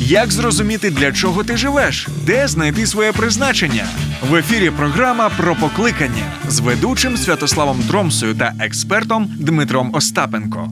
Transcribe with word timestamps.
Як 0.00 0.30
зрозуміти, 0.32 0.90
для 0.90 1.12
чого 1.12 1.44
ти 1.44 1.56
живеш, 1.56 2.08
де 2.26 2.48
знайти 2.48 2.86
своє 2.86 3.12
призначення? 3.12 3.84
В 4.30 4.34
ефірі 4.34 4.70
програма 4.70 5.30
про 5.36 5.54
покликання 5.54 6.32
з 6.48 6.60
ведучим 6.60 7.16
Святославом 7.16 7.80
Дромсою 7.88 8.34
та 8.34 8.52
експертом 8.60 9.28
Дмитром 9.38 9.90
Остапенко. 9.94 10.70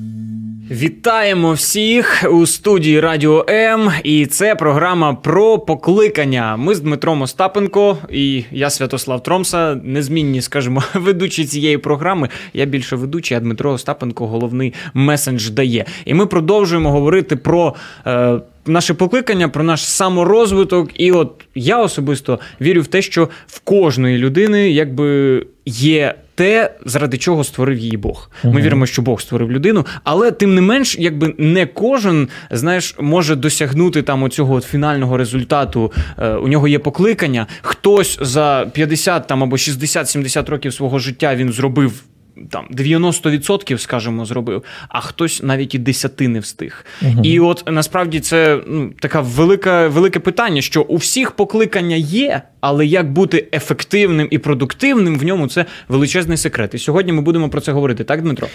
Вітаємо 0.70 1.52
всіх 1.52 2.24
у 2.30 2.46
студії 2.46 3.00
Радіо 3.00 3.46
М. 3.48 3.90
І 4.04 4.26
це 4.26 4.54
програма 4.54 5.14
про 5.14 5.58
покликання. 5.58 6.56
Ми 6.56 6.74
з 6.74 6.80
Дмитром 6.80 7.22
Остапенко 7.22 7.98
і 8.10 8.44
я 8.50 8.70
Святослав 8.70 9.22
Тромса, 9.22 9.74
незмінні, 9.74 10.42
скажімо, 10.42 10.82
ведучі 10.94 11.44
цієї 11.44 11.78
програми. 11.78 12.28
Я 12.54 12.64
більше 12.64 12.96
ведучий, 12.96 13.36
а 13.36 13.40
Дмитро 13.40 13.72
Остапенко 13.72 14.26
головний 14.26 14.74
месендж 14.94 15.48
дає. 15.48 15.84
І 16.04 16.14
ми 16.14 16.26
продовжуємо 16.26 16.90
говорити 16.90 17.36
про. 17.36 17.74
Е, 18.06 18.40
Наше 18.66 18.94
покликання 18.94 19.48
про 19.48 19.64
наш 19.64 19.84
саморозвиток, 19.84 20.90
і 20.94 21.12
от 21.12 21.44
я 21.54 21.82
особисто 21.82 22.40
вірю 22.60 22.82
в 22.82 22.86
те, 22.86 23.02
що 23.02 23.28
в 23.46 23.60
кожної 23.60 24.18
людини 24.18 24.70
якби 24.70 25.42
є 25.66 26.14
те, 26.34 26.74
заради 26.84 27.18
чого 27.18 27.44
створив 27.44 27.78
її 27.78 27.96
Бог. 27.96 28.30
Ми 28.44 28.50
uh 28.50 28.62
віримо, 28.62 28.86
що 28.86 29.02
Бог 29.02 29.20
створив 29.20 29.52
людину, 29.52 29.86
але 30.04 30.30
тим 30.30 30.54
не 30.54 30.60
менш, 30.60 30.96
якби 30.98 31.34
не 31.38 31.66
кожен 31.66 32.28
знаєш, 32.50 32.96
може 33.00 33.36
досягнути 33.36 34.02
там 34.02 34.22
оцього 34.22 34.54
от 34.54 34.64
фінального 34.64 35.16
результату. 35.16 35.92
Е, 36.18 36.28
у 36.30 36.48
нього 36.48 36.68
є 36.68 36.78
покликання. 36.78 37.46
Хтось 37.62 38.18
за 38.22 38.70
50 38.72 39.26
там 39.26 39.42
або 39.42 39.56
60-70 39.56 40.50
років 40.50 40.74
свого 40.74 40.98
життя 40.98 41.36
він 41.36 41.52
зробив 41.52 42.02
там 42.50 42.66
90%, 42.72 43.78
скажімо, 43.78 44.24
зробив, 44.24 44.62
а 44.88 45.00
хтось 45.00 45.42
навіть 45.42 45.74
і 45.74 45.78
десяти 45.78 46.28
не 46.28 46.40
встиг. 46.40 46.84
Угу. 47.02 47.20
І 47.22 47.40
от 47.40 47.64
насправді 47.66 48.20
це 48.20 48.60
ну, 48.66 48.90
таке 49.00 49.20
велике, 49.20 49.88
велике 49.88 50.18
питання, 50.18 50.60
що 50.60 50.82
у 50.82 50.96
всіх 50.96 51.30
покликання 51.30 51.96
є, 51.96 52.42
але 52.60 52.86
як 52.86 53.12
бути 53.12 53.48
ефективним 53.52 54.28
і 54.30 54.38
продуктивним 54.38 55.18
в 55.18 55.24
ньому 55.24 55.48
це 55.48 55.64
величезний 55.88 56.36
секрет. 56.36 56.74
І 56.74 56.78
сьогодні 56.78 57.12
ми 57.12 57.22
будемо 57.22 57.48
про 57.48 57.60
це 57.60 57.72
говорити, 57.72 58.04
так, 58.04 58.22
Дмитро? 58.22 58.48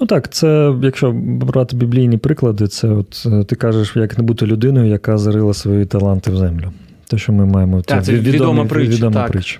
Ну 0.00 0.06
так, 0.06 0.32
це 0.32 0.74
якщо 0.82 1.12
брати 1.16 1.76
біблійні 1.76 2.16
приклади, 2.18 2.66
це 2.66 2.88
от 2.88 3.26
е, 3.26 3.44
ти 3.44 3.56
кажеш, 3.56 3.92
як 3.96 4.18
не 4.18 4.24
бути 4.24 4.46
людиною, 4.46 4.86
яка 4.86 5.18
зарила 5.18 5.54
свої 5.54 5.86
таланти 5.86 6.30
в 6.30 6.36
землю. 6.36 6.72
Те, 7.08 7.18
що 7.18 7.32
ми 7.32 7.46
маємо 7.46 7.82
так, 7.82 8.04
це 8.04 8.12
відома 8.12 8.64
притча. 8.64 8.96
Відома 8.96 9.24
притча. 9.24 9.58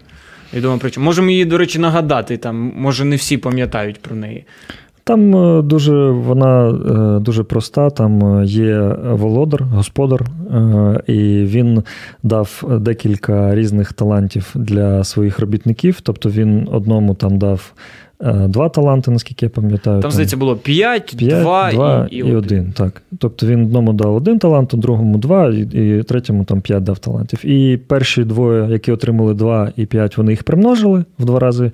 Відома 0.55 0.79
причина. 0.79 1.05
Можемо 1.05 1.31
її, 1.31 1.45
до 1.45 1.59
речі, 1.59 1.79
нагадати. 1.79 2.37
Там, 2.37 2.73
Може, 2.77 3.05
не 3.05 3.17
всі 3.17 3.37
пам'ятають 3.37 4.01
про 4.01 4.17
неї. 4.17 4.45
Там 5.07 5.37
е, 5.37 5.63
дуже 5.63 6.11
вона 6.11 6.69
е, 6.69 7.21
дуже 7.21 7.43
проста. 7.43 7.91
Там 7.91 8.41
е, 8.41 8.45
є 8.45 8.79
володар, 9.05 9.63
господар, 9.63 10.27
і 11.07 11.45
він 11.45 11.83
дав 12.23 12.65
декілька 12.81 13.55
різних 13.55 13.93
талантів 13.93 14.51
для 14.55 15.05
своїх 15.05 15.39
робітників. 15.39 16.01
Тобто 16.01 16.31
він 16.31 16.69
одному 16.73 17.15
там 17.15 17.39
дав 17.39 17.73
два 18.21 18.69
таланти, 18.69 19.11
наскільки 19.11 19.47
я 19.47 19.51
пам'ятаю. 19.51 20.03
Там, 20.03 20.11
здається, 20.11 20.37
було 20.37 20.57
5, 20.57 21.17
5 21.17 21.43
2, 21.43 21.73
2 21.73 22.09
і, 22.11 22.17
і, 22.17 22.19
і 22.19 22.35
один. 22.35 22.73
Так. 22.77 23.03
Тобто 23.19 23.47
він 23.47 23.63
одному 23.63 23.93
дав 23.93 24.15
один 24.15 24.39
талант, 24.39 24.71
другому 24.75 25.19
два, 25.19 25.49
і, 25.49 25.99
і 25.99 26.03
третьому 26.03 26.45
там 26.45 26.61
5 26.61 26.83
дав 26.83 26.99
талантів. 26.99 27.47
І 27.47 27.77
перші 27.77 28.25
двоє, 28.25 28.69
які 28.71 28.93
отримали 28.93 29.35
два 29.35 29.73
і 29.77 29.87
п'ять, 29.87 30.17
вони 30.19 30.33
їх 30.33 30.43
примножили 30.43 31.05
в 31.19 31.25
два 31.25 31.39
рази. 31.39 31.71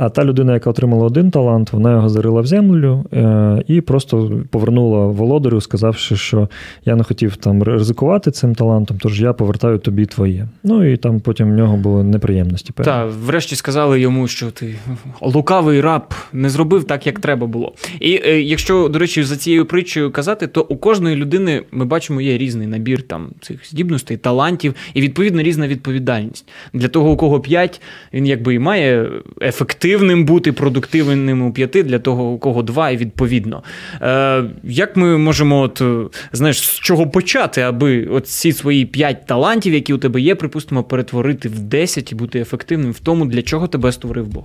А 0.00 0.08
та 0.08 0.24
людина, 0.24 0.54
яка 0.54 0.70
отримала 0.70 1.06
один 1.06 1.30
талант, 1.30 1.72
вона 1.72 1.92
його 1.92 2.08
зарила 2.08 2.40
в 2.40 2.46
землю 2.46 3.04
е, 3.12 3.62
і 3.66 3.80
просто 3.80 4.32
повернула 4.50 5.06
володарю, 5.06 5.60
сказавши, 5.60 6.16
що 6.16 6.48
я 6.84 6.96
не 6.96 7.04
хотів 7.04 7.36
там 7.36 7.62
ризикувати 7.62 8.30
цим 8.30 8.54
талантом, 8.54 8.98
тож 9.00 9.22
я 9.22 9.32
повертаю 9.32 9.78
тобі 9.78 10.06
твоє. 10.06 10.48
Ну 10.64 10.92
і 10.92 10.96
там 10.96 11.20
потім 11.20 11.52
в 11.52 11.54
нього 11.54 11.76
були 11.76 12.04
неприємності. 12.04 12.72
Так, 12.76 13.10
врешті 13.24 13.56
сказали 13.56 14.00
йому, 14.00 14.28
що 14.28 14.50
ти 14.50 14.74
лукавий 15.22 15.80
раб 15.80 16.14
не 16.32 16.50
зробив 16.50 16.84
так, 16.84 17.06
як 17.06 17.20
треба 17.20 17.46
було. 17.46 17.72
І 18.00 18.20
е, 18.24 18.42
якщо, 18.42 18.88
до 18.88 18.98
речі, 18.98 19.22
за 19.22 19.36
цією 19.36 19.66
притчею 19.66 20.10
казати, 20.10 20.46
то 20.46 20.66
у 20.68 20.76
кожної 20.76 21.16
людини 21.16 21.62
ми 21.72 21.84
бачимо 21.84 22.20
є 22.20 22.38
різний 22.38 22.66
набір 22.66 23.02
там 23.02 23.28
цих 23.40 23.70
здібностей, 23.70 24.16
талантів 24.16 24.74
і 24.94 25.00
відповідно 25.00 25.42
різна 25.42 25.68
відповідальність. 25.68 26.48
Для 26.72 26.88
того, 26.88 27.10
у 27.10 27.16
кого 27.16 27.40
п'ять, 27.40 27.80
він 28.12 28.26
якби 28.26 28.54
і 28.54 28.58
має 28.58 29.08
ефективність 29.42 29.89
ефективним 29.90 30.24
бути, 30.24 30.52
продуктивним 30.52 31.42
у 31.42 31.52
п'яти, 31.52 31.82
для 31.82 31.98
того, 31.98 32.30
у 32.30 32.38
кого 32.38 32.62
два, 32.62 32.90
і 32.90 32.96
відповідно. 32.96 33.62
Е, 34.02 34.44
Як 34.64 34.96
ми 34.96 35.18
можемо, 35.18 35.60
от, 35.60 35.80
е, 35.80 36.08
знаєш, 36.32 36.60
з 36.60 36.80
чого 36.80 37.06
почати, 37.06 37.60
аби 37.60 38.06
от 38.06 38.26
ці 38.26 38.52
свої 38.52 38.86
п'ять 38.86 39.26
талантів, 39.26 39.74
які 39.74 39.92
у 39.92 39.98
тебе 39.98 40.20
є, 40.20 40.34
припустимо, 40.34 40.82
перетворити 40.82 41.48
в 41.48 41.60
десять 41.60 42.12
і 42.12 42.14
бути 42.14 42.40
ефективним 42.40 42.92
в 42.92 42.98
тому, 42.98 43.24
для 43.24 43.42
чого 43.42 43.66
тебе 43.66 43.92
створив 43.92 44.26
Бог? 44.26 44.44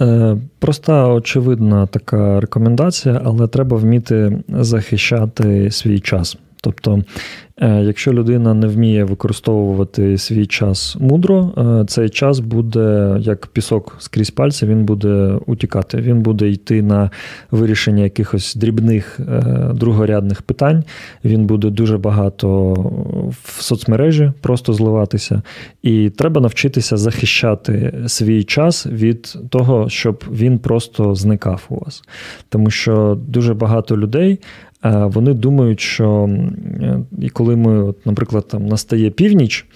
Е, 0.00 0.36
проста, 0.58 1.08
очевидна 1.08 1.86
така 1.86 2.40
рекомендація, 2.40 3.20
але 3.24 3.48
треба 3.48 3.76
вміти 3.76 4.42
захищати 4.48 5.70
свій 5.70 6.00
час. 6.00 6.36
Тобто 6.64 7.02
Е, 7.60 7.82
якщо 7.82 8.12
людина 8.12 8.54
не 8.54 8.66
вміє 8.66 9.04
використовувати 9.04 10.18
свій 10.18 10.46
час 10.46 10.96
мудро, 11.00 11.52
е, 11.58 11.84
цей 11.86 12.08
час 12.08 12.38
буде 12.38 13.16
як 13.20 13.46
пісок 13.46 13.96
скрізь 13.98 14.30
пальці, 14.30 14.66
він 14.66 14.84
буде 14.84 15.38
утікати. 15.46 15.98
Він 15.98 16.20
буде 16.20 16.48
йти 16.48 16.82
на 16.82 17.10
вирішення 17.50 18.02
якихось 18.02 18.54
дрібних 18.54 19.20
е, 19.20 19.42
другорядних 19.74 20.42
питань. 20.42 20.84
Він 21.24 21.46
буде 21.46 21.70
дуже 21.70 21.98
багато 21.98 22.72
в 23.44 23.62
соцмережі 23.62 24.32
просто 24.40 24.72
зливатися. 24.72 25.42
І 25.82 26.10
треба 26.10 26.40
навчитися 26.40 26.96
захищати 26.96 27.94
свій 28.06 28.44
час 28.44 28.86
від 28.86 29.36
того, 29.50 29.88
щоб 29.88 30.24
він 30.32 30.58
просто 30.58 31.14
зникав 31.14 31.64
у 31.68 31.74
вас. 31.84 32.02
Тому 32.48 32.70
що 32.70 33.18
дуже 33.28 33.54
багато 33.54 33.96
людей 33.96 34.38
вони 34.84 35.34
думають, 35.34 35.80
що 35.80 36.30
і 37.20 37.28
коли 37.28 37.56
ми, 37.56 37.84
от, 37.84 38.06
наприклад, 38.06 38.48
там 38.48 38.66
настає 38.66 39.10
північ 39.10 39.66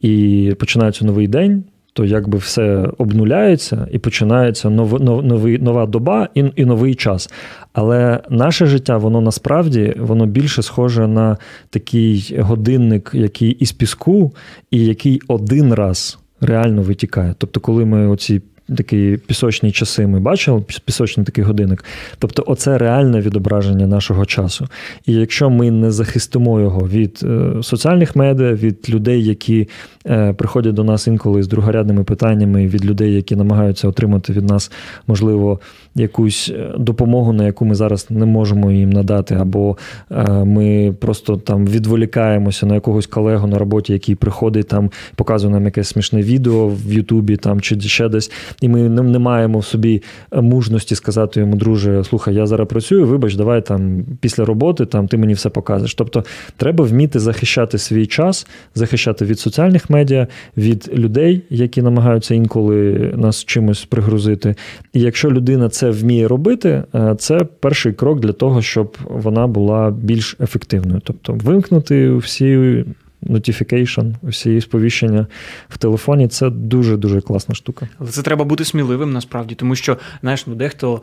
і 0.00 0.52
починається 0.58 1.04
новий 1.04 1.28
день. 1.28 1.64
То 1.92 2.04
якби 2.04 2.38
все 2.38 2.88
обнуляється 2.98 3.88
і 3.92 3.98
починається 3.98 4.70
нов, 4.70 5.02
нов, 5.02 5.24
новий, 5.24 5.58
нова 5.58 5.86
доба 5.86 6.28
і 6.34 6.44
і 6.56 6.64
новий 6.64 6.94
час. 6.94 7.30
Але 7.72 8.20
наше 8.30 8.66
життя, 8.66 8.96
воно 8.96 9.20
насправді 9.20 9.94
воно 9.98 10.26
більше 10.26 10.62
схоже 10.62 11.08
на 11.08 11.36
такий 11.70 12.36
годинник, 12.38 13.10
який 13.14 13.50
із 13.50 13.72
піску, 13.72 14.34
і 14.70 14.84
який 14.84 15.20
один 15.28 15.74
раз 15.74 16.18
реально 16.40 16.82
витікає. 16.82 17.34
Тобто, 17.38 17.60
коли 17.60 17.84
ми 17.84 18.08
оці 18.08 18.42
такі 18.76 19.18
пісочні 19.26 19.72
часи 19.72 20.06
ми 20.06 20.20
бачили, 20.20 20.64
пісочний 20.84 21.26
такий 21.26 21.44
годинник. 21.44 21.84
Тобто, 22.18 22.44
оце 22.46 22.78
реальне 22.78 23.20
відображення 23.20 23.86
нашого 23.86 24.26
часу. 24.26 24.68
І 25.06 25.12
якщо 25.12 25.50
ми 25.50 25.70
не 25.70 25.90
захистимо 25.90 26.60
його 26.60 26.88
від 26.88 27.20
е, 27.22 27.62
соціальних 27.62 28.16
медіа, 28.16 28.52
від 28.52 28.90
людей, 28.90 29.24
які 29.24 29.68
е, 30.06 30.32
приходять 30.32 30.74
до 30.74 30.84
нас 30.84 31.06
інколи 31.06 31.42
з 31.42 31.48
другорядними 31.48 32.04
питаннями, 32.04 32.66
від 32.66 32.84
людей, 32.84 33.14
які 33.14 33.36
намагаються 33.36 33.88
отримати 33.88 34.32
від 34.32 34.44
нас, 34.44 34.72
можливо, 35.06 35.60
якусь 35.94 36.52
е, 36.54 36.74
допомогу, 36.78 37.32
на 37.32 37.46
яку 37.46 37.64
ми 37.64 37.74
зараз 37.74 38.06
не 38.10 38.26
можемо 38.26 38.72
їм 38.72 38.90
надати, 38.90 39.34
або 39.34 39.76
ми 40.44 40.94
просто 41.00 41.36
там 41.36 41.66
відволікаємося 41.66 42.66
на 42.66 42.74
якогось 42.74 43.06
колегу 43.06 43.46
на 43.46 43.58
роботі, 43.58 43.92
який 43.92 44.14
приходить 44.14 44.68
там, 44.68 44.90
показує 45.16 45.52
нам 45.52 45.64
якесь 45.64 45.88
смішне 45.88 46.22
відео 46.22 46.68
в 46.68 46.92
Ютубі 46.92 47.36
там 47.36 47.60
чи 47.60 47.80
ще 47.80 48.08
десь 48.08 48.30
і 48.60 48.68
ми 48.68 48.88
не 48.88 49.18
маємо 49.18 49.58
в 49.58 49.64
собі 49.64 50.02
е, 50.32 50.40
мужності 50.40 50.94
сказати 50.94 51.40
йому, 51.40 51.56
друже, 51.56 52.04
слухай, 52.04 52.34
я 52.34 52.46
зараз 52.46 52.68
працюю, 52.68 53.06
вибач, 53.06 53.34
давай 53.34 53.66
там 53.66 54.04
після 54.20 54.44
роботи 54.44 54.86
там 54.86 55.08
ти 55.08 55.16
мені 55.16 55.34
все 55.34 55.48
покажеш. 55.48 55.94
Тобто 55.94 56.24
треба 56.56 56.84
вміти 56.84 57.18
захищати 57.18 57.78
свій 57.78 58.06
час, 58.06 58.46
захищати 58.74 59.24
від 59.24 59.38
соціальних 59.38 59.90
медіа, 59.90 60.26
від 60.56 60.90
людей, 60.94 61.42
які 61.50 61.82
намагаються 61.82 62.34
інколи 62.34 63.12
нас 63.16 63.44
чимось 63.44 63.84
пригрузити. 63.84 64.54
І 64.92 65.00
якщо 65.00 65.30
людина 65.30 65.68
це 65.68 65.90
вміє 65.90 66.28
робити, 66.28 66.82
е, 66.94 67.14
це 67.18 67.38
перший 67.60 67.92
крок 67.92 68.20
для 68.20 68.32
того, 68.32 68.62
щоб 68.62 68.96
вона 69.04 69.46
була 69.46 69.90
більш 69.90 70.36
ефективною. 70.40 71.00
Тобто 71.04 71.32
вимкнути 71.32 72.14
всі 72.14 72.84
notification, 73.22 74.14
усі 74.22 74.60
сповіщення 74.60 75.26
в 75.68 75.78
телефоні 75.78 76.28
це 76.28 76.50
дуже-дуже 76.50 77.20
класна 77.20 77.54
штука. 77.54 77.88
Але 77.98 78.10
це 78.10 78.22
треба 78.22 78.44
бути 78.44 78.64
сміливим 78.64 79.12
насправді, 79.12 79.54
тому 79.54 79.74
що, 79.74 79.96
знаєш, 80.20 80.46
ну 80.46 80.54
дехто. 80.54 81.02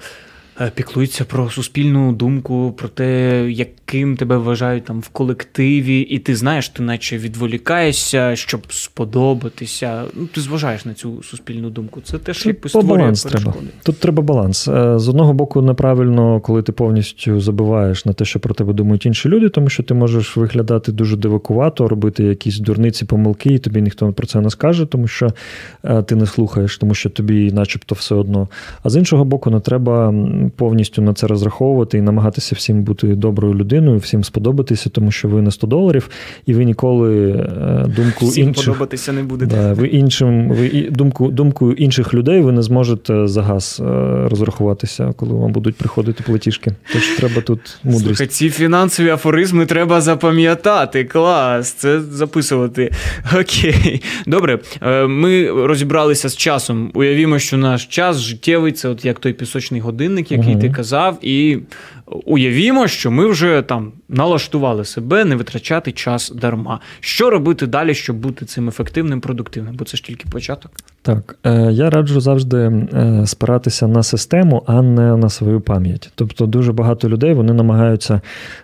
Е, 0.62 0.72
піклується 0.76 1.26
про 1.26 1.50
суспільну 1.50 2.12
думку, 2.14 2.74
про 2.78 2.88
те, 2.88 3.46
яким 3.52 4.18
тебе 4.18 4.38
вважають 4.38 4.86
там 4.86 5.00
в 5.00 5.08
колективі, 5.08 6.00
і 6.00 6.20
ти 6.20 6.36
знаєш, 6.36 6.70
ти 6.70 6.84
наче 6.84 7.18
відволікаєшся, 7.18 8.36
щоб 8.36 8.62
сподобатися. 8.74 10.04
Ну, 10.14 10.26
ти 10.28 10.42
зважаєш 10.42 10.86
на 10.86 10.94
цю 10.94 11.24
суспільну 11.24 11.70
думку. 11.70 12.02
Це 12.04 12.18
теж 12.18 12.38
Тут 12.38 12.46
якось 12.48 12.72
створює 12.72 12.98
баланс 12.98 13.24
треба. 13.24 13.44
перешкоди. 13.44 13.68
Тут 13.84 14.00
треба 14.00 14.24
баланс. 14.24 14.68
Е, 14.68 15.00
З 15.00 15.10
одного 15.10 15.34
боку, 15.34 15.62
неправильно, 15.62 16.40
коли 16.40 16.62
ти 16.62 16.72
повністю 16.72 17.40
забуваєш 17.42 18.06
на 18.06 18.14
те, 18.14 18.26
що 18.26 18.40
про 18.40 18.54
тебе 18.54 18.74
думають 18.74 19.06
інші 19.06 19.30
люди, 19.30 19.50
тому 19.50 19.70
що 19.70 19.84
ти 19.84 19.94
можеш 19.94 20.38
виглядати 20.38 20.92
дуже 20.92 21.18
дивакувато, 21.18 21.88
робити 21.88 22.24
якісь 22.24 22.60
дурниці, 22.60 23.06
помилки, 23.06 23.50
і 23.54 23.60
тобі 23.60 23.82
ніхто 23.82 24.14
про 24.14 24.28
це 24.28 24.42
не 24.42 24.50
скаже, 24.50 24.86
тому 24.86 25.08
що 25.08 25.34
е, 25.84 26.04
ти 26.04 26.16
не 26.16 26.26
слухаєш, 26.26 26.78
тому 26.78 26.94
що 26.96 27.10
тобі, 27.10 27.52
начебто, 27.52 27.96
все 27.96 28.16
одно. 28.16 28.48
А 28.84 28.90
з 28.90 28.96
іншого 28.96 29.26
боку, 29.26 29.50
не 29.50 29.60
треба 29.60 30.14
повністю 30.50 31.02
на 31.02 31.14
це 31.14 31.28
розраховувати 31.28 31.98
і 31.98 32.02
намагатися 32.02 32.56
всім 32.56 32.84
бути 32.84 33.08
доброю 33.08 33.54
людиною, 33.54 33.98
всім 33.98 34.24
сподобатися, 34.24 34.90
тому 34.90 35.12
що 35.12 35.28
ви 35.28 35.42
на 35.42 35.52
100 35.52 35.68
доларів, 35.68 36.10
і 36.46 36.54
ви 36.54 36.66
ніколи 36.66 37.32
е, 37.32 37.86
думку 37.96 38.26
Всім 38.26 38.48
інших. 38.48 38.66
подобатися 38.66 39.14
не 39.14 39.24
буде. 39.24 39.46
Да, 39.46 39.74
ви 39.74 39.88
іншим, 39.88 40.50
ви 40.50 40.88
думку, 40.92 41.28
думкою 41.28 41.74
інших 41.74 42.14
людей 42.14 42.42
ви 42.42 42.52
не 42.52 42.62
зможете 42.62 43.28
за 43.28 43.42
газ 43.42 43.82
е, 43.86 44.28
розрахуватися, 44.30 45.14
коли 45.18 45.34
вам 45.34 45.52
будуть 45.52 45.76
приходити 45.76 46.24
платіжки. 46.24 46.72
Тож 46.94 47.08
треба 47.08 47.42
тут 47.42 47.78
мудрість. 47.84 48.06
Слухай, 48.06 48.28
ці 48.28 48.50
фінансові 48.50 49.10
афоризми 49.10 49.66
треба 49.66 50.02
запам'ятати. 50.02 51.04
Клас, 51.04 51.72
це 51.72 52.02
записувати. 52.02 52.92
Окей. 53.40 54.02
Добре, 54.28 54.60
е, 54.82 55.08
ми 55.08 55.52
розібралися 55.66 56.30
з 56.30 56.38
часом. 56.38 56.92
Уявімо, 56.94 57.40
що 57.40 57.58
наш 57.58 57.86
час 57.86 58.18
життєвий, 58.20 58.72
це 58.72 58.90
от 58.90 59.06
як 59.06 59.20
той 59.20 59.34
пісочний 59.34 59.82
годинник, 59.82 60.32
який 60.36 60.52
Мгм. 60.52 60.62
ти 60.62 60.70
казав, 60.70 61.18
і 61.22 61.60
уявімо, 62.26 62.88
що 62.88 63.12
ми 63.12 63.28
вже 63.28 63.62
там 63.62 63.92
налаштували 64.10 64.86
себе 64.86 65.26
не 65.26 65.36
витрачати 65.36 65.92
час 65.92 66.32
дарма. 66.36 66.80
Що 67.00 67.30
робити 67.30 67.68
далі, 67.68 67.94
щоб 67.94 68.16
бути 68.16 68.46
цим 68.46 68.68
ефективним, 68.68 69.22
продуктивним? 69.22 69.76
Бо 69.76 69.86
це 69.86 69.98
ж 69.98 70.04
тільки 70.04 70.26
початок. 70.32 70.72
Так, 71.02 71.36
е, 71.44 71.72
я 71.72 71.90
раджу 71.90 72.20
завжди 72.20 72.58
е, 72.58 73.24
спиратися 73.26 73.88
на 73.88 74.04
систему, 74.04 74.64
а 74.68 74.82
не 74.82 75.18
на 75.18 75.30
свою 75.30 75.62
пам'ять. 75.62 76.12
Тобто, 76.16 76.46
дуже 76.46 76.74
багато 76.74 77.10
людей 77.10 77.34
вони 77.34 77.54
намагаються 77.54 78.22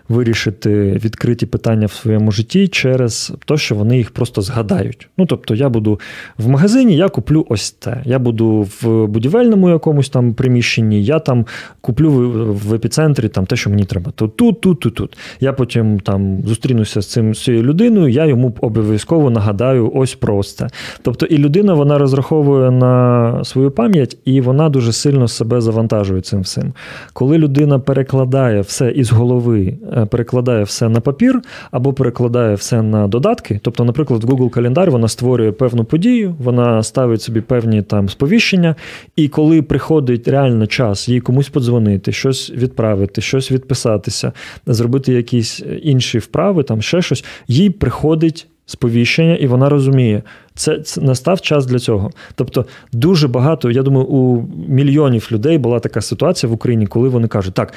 вирішити 0.08 1.00
відкриті 1.04 1.46
питання 1.46 1.86
в 1.86 1.92
своєму 1.92 2.32
житті 2.32 2.68
через 2.68 3.32
те, 3.46 3.56
що 3.56 3.74
вони 3.74 3.96
їх 3.96 4.10
просто 4.10 4.42
згадають. 4.42 5.08
Ну, 5.18 5.26
тобто, 5.26 5.54
я 5.54 5.68
буду 5.68 6.00
в 6.38 6.48
магазині, 6.48 6.96
я 6.96 7.08
куплю 7.08 7.46
ось 7.48 7.76
це. 7.80 8.02
Я 8.04 8.18
буду 8.18 8.68
в 8.80 9.06
будівельному 9.06 9.70
якомусь 9.70 10.08
там 10.08 10.34
приміщенні, 10.34 11.04
я 11.04 11.18
там 11.18 11.46
куплю 11.80 12.10
в, 12.52 12.74
епіцентрі 12.74 13.28
там 13.28 13.46
те, 13.46 13.56
що 13.56 13.70
мені 13.70 13.84
треба. 13.84 14.12
То 14.14 14.28
тут, 14.28 14.60
тут, 14.60 14.80
тут, 14.80 14.94
тут. 14.94 15.18
Я 15.40 15.52
потім 15.52 16.00
там 16.00 16.42
зустрінуся 16.46 17.00
з 17.00 17.06
цим 17.06 17.34
з 17.34 17.44
цією 17.44 17.62
людиною, 17.62 18.08
я 18.08 18.26
йому 18.26 18.54
обов'язково 18.60 19.30
нагадаю 19.30 19.92
ось 19.94 20.14
про 20.14 20.42
це. 20.42 20.68
Тобто, 21.02 21.26
і 21.26 21.38
людина 21.38 21.74
вона 21.74 21.98
розраховує 21.98 22.70
на 22.70 23.44
свою 23.44 23.70
пам'ять, 23.70 24.16
і 24.24 24.40
вона 24.40 24.68
дуже 24.68 24.92
сильно 24.92 25.28
себе 25.28 25.60
завантажує 25.60 26.20
цим 26.20 26.40
всім. 26.40 26.72
Коли 27.12 27.38
людина 27.38 27.78
перекладає 27.78 28.60
все 28.60 28.90
із 28.90 29.12
голови, 29.12 29.74
е, 29.96 30.06
перекладає 30.06 30.64
все 30.64 30.88
на 30.88 31.00
папір 31.00 31.42
або 31.70 31.92
перекладає 31.92 32.54
все 32.54 32.82
на 32.82 33.08
додатки, 33.08 33.60
тобто, 33.62 33.84
наприклад, 33.84 34.24
Google 34.24 34.50
календар 34.50 34.90
вона 34.90 35.08
створює 35.08 35.52
певну 35.52 35.84
подію, 35.84 36.34
вона 36.38 36.82
ставить 36.82 37.22
собі 37.22 37.40
певні 37.40 37.82
там 37.82 38.08
сповіщення, 38.08 38.74
і 39.16 39.28
коли 39.28 39.62
приходить 39.62 40.28
реально 40.28 40.66
час 40.66 41.08
їй 41.08 41.20
комусь 41.20 41.48
подзвонити, 41.52 42.12
щось 42.12 42.50
відправити, 42.50 43.20
щось 43.20 43.52
відписатися, 43.52 44.32
зробити 44.66 45.12
якісь 45.12 45.62
інші 45.82 46.18
вправи, 46.18 46.62
там 46.62 46.82
ще 46.82 47.02
щось, 47.02 47.24
їй 47.48 47.70
приходить 47.70 48.46
сповіщення, 48.66 49.34
і 49.34 49.46
вона 49.46 49.68
розуміє, 49.68 50.22
це, 50.54 50.78
це 50.78 51.00
настав 51.00 51.40
час 51.40 51.66
для 51.66 51.78
цього. 51.78 52.10
Тобто, 52.34 52.66
дуже 52.92 53.28
багато, 53.28 53.70
я 53.70 53.82
думаю, 53.82 54.06
у 54.06 54.48
мільйонів 54.68 55.28
людей 55.32 55.58
була 55.58 55.80
така 55.80 56.00
ситуація 56.00 56.50
в 56.50 56.52
Україні, 56.52 56.86
коли 56.86 57.08
вони 57.08 57.28
кажуть: 57.28 57.54
так, 57.54 57.72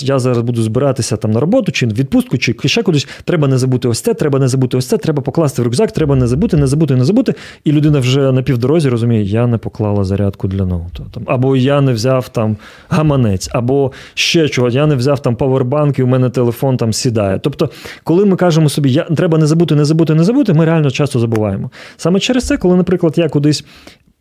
я 0.00 0.18
зараз 0.18 0.42
буду 0.42 0.62
збиратися 0.62 1.16
там 1.16 1.30
на 1.30 1.40
роботу, 1.40 1.72
чи 1.72 1.86
в 1.86 1.94
відпустку, 1.94 2.38
чи 2.38 2.54
ще 2.64 2.82
кудись. 2.82 3.08
Треба 3.24 3.48
не 3.48 3.58
забути 3.58 3.88
ось 3.88 4.00
це, 4.00 4.14
треба 4.14 4.38
не 4.38 4.48
забути 4.48 4.76
ось 4.76 4.86
це, 4.86 4.98
треба 4.98 5.22
покласти 5.22 5.62
в 5.62 5.64
рюкзак, 5.64 5.92
треба 5.92 6.16
не 6.16 6.26
забути, 6.26 6.56
не 6.56 6.66
забути, 6.66 6.96
не 6.96 7.04
забути. 7.04 7.34
І 7.64 7.72
людина 7.72 7.98
вже 7.98 8.32
на 8.32 8.42
півдорозі 8.42 8.88
розуміє, 8.88 9.22
я 9.22 9.46
не 9.46 9.58
поклала 9.58 10.04
зарядку 10.04 10.48
для 10.48 10.66
ноуту. 10.66 11.06
Там, 11.14 11.22
або 11.26 11.56
я 11.56 11.80
не 11.80 11.92
взяв 11.92 12.28
там 12.28 12.56
гаманець, 12.88 13.48
або 13.52 13.92
ще 14.14 14.48
чого, 14.48 14.68
я 14.68 14.86
не 14.86 14.94
взяв 14.94 15.22
там 15.22 15.36
павербанк, 15.36 15.98
і 15.98 16.02
у 16.02 16.06
мене 16.06 16.30
телефон 16.30 16.76
там 16.76 16.92
сідає. 16.92 17.38
Тобто, 17.38 17.70
коли 18.04 18.24
ми 18.24 18.36
кажемо 18.36 18.68
собі, 18.68 18.92
я 18.92 19.02
треба 19.02 19.38
не 19.38 19.46
забути, 19.46 19.74
не 19.74 19.84
забути, 19.84 20.14
не 20.14 20.24
забути, 20.24 20.52
ми 20.52 20.64
реально 20.64 20.90
часто 20.90 21.18
забуваємо. 21.18 21.70
Саме 22.00 22.20
через 22.20 22.46
це, 22.46 22.56
коли, 22.56 22.76
наприклад, 22.76 23.14
я 23.16 23.28
кудись. 23.28 23.64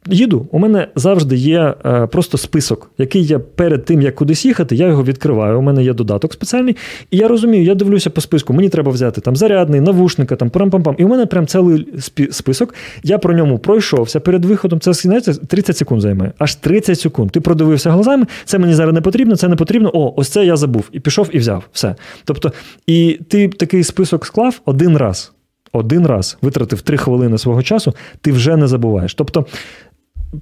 Їду, 0.07 0.47
у 0.51 0.59
мене 0.59 0.87
завжди 0.95 1.35
є 1.35 1.73
е, 1.85 2.07
просто 2.07 2.37
список, 2.37 2.91
який 2.97 3.25
я 3.25 3.39
перед 3.39 3.85
тим, 3.85 4.01
як 4.01 4.15
кудись 4.15 4.45
їхати, 4.45 4.75
я 4.75 4.87
його 4.87 5.03
відкриваю. 5.03 5.59
У 5.59 5.61
мене 5.61 5.83
є 5.83 5.93
додаток 5.93 6.33
спеціальний, 6.33 6.75
і 7.11 7.17
я 7.17 7.27
розумію, 7.27 7.63
я 7.63 7.75
дивлюся 7.75 8.09
по 8.09 8.21
списку. 8.21 8.53
Мені 8.53 8.69
треба 8.69 8.91
взяти 8.91 9.21
там 9.21 9.35
зарядний, 9.35 9.81
навушника, 9.81 10.35
там 10.35 10.49
пам-пам-пам. 10.49 10.95
І 10.97 11.03
у 11.03 11.07
мене 11.07 11.25
прям 11.25 11.47
цілий 11.47 11.87
список. 12.31 12.75
Я 13.03 13.17
про 13.17 13.33
ньому 13.33 13.59
пройшовся 13.59 14.19
перед 14.19 14.45
виходом. 14.45 14.79
Це 14.79 14.93
знаєте, 14.93 15.33
30 15.33 15.77
секунд 15.77 16.01
займає. 16.01 16.31
Аж 16.37 16.55
30 16.55 16.99
секунд. 16.99 17.31
Ти 17.31 17.41
продивився 17.41 17.91
глазами, 17.91 18.25
це 18.45 18.59
мені 18.59 18.73
зараз 18.73 18.93
не 18.93 19.01
потрібно, 19.01 19.35
це 19.35 19.47
не 19.47 19.55
потрібно. 19.55 19.91
О, 19.93 20.13
ось 20.17 20.29
це 20.29 20.45
я 20.45 20.55
забув. 20.55 20.89
І 20.91 20.99
пішов 20.99 21.29
і 21.31 21.37
взяв. 21.37 21.63
Все. 21.71 21.95
Тобто, 22.25 22.51
і 22.87 23.19
ти 23.27 23.47
такий 23.47 23.83
список 23.83 24.25
склав 24.25 24.61
один 24.65 24.97
раз. 24.97 25.31
Один 25.71 26.05
раз 26.05 26.37
витратив 26.41 26.81
три 26.81 26.97
хвилини 26.97 27.37
свого 27.37 27.63
часу, 27.63 27.93
ти 28.21 28.31
вже 28.31 28.57
не 28.57 28.67
забуваєш. 28.67 29.13
Тобто 29.13 29.45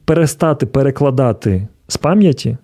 перестати 0.06 0.66
перекладати 0.66 1.68
з 1.88 1.98
пам'яті, 1.98 2.58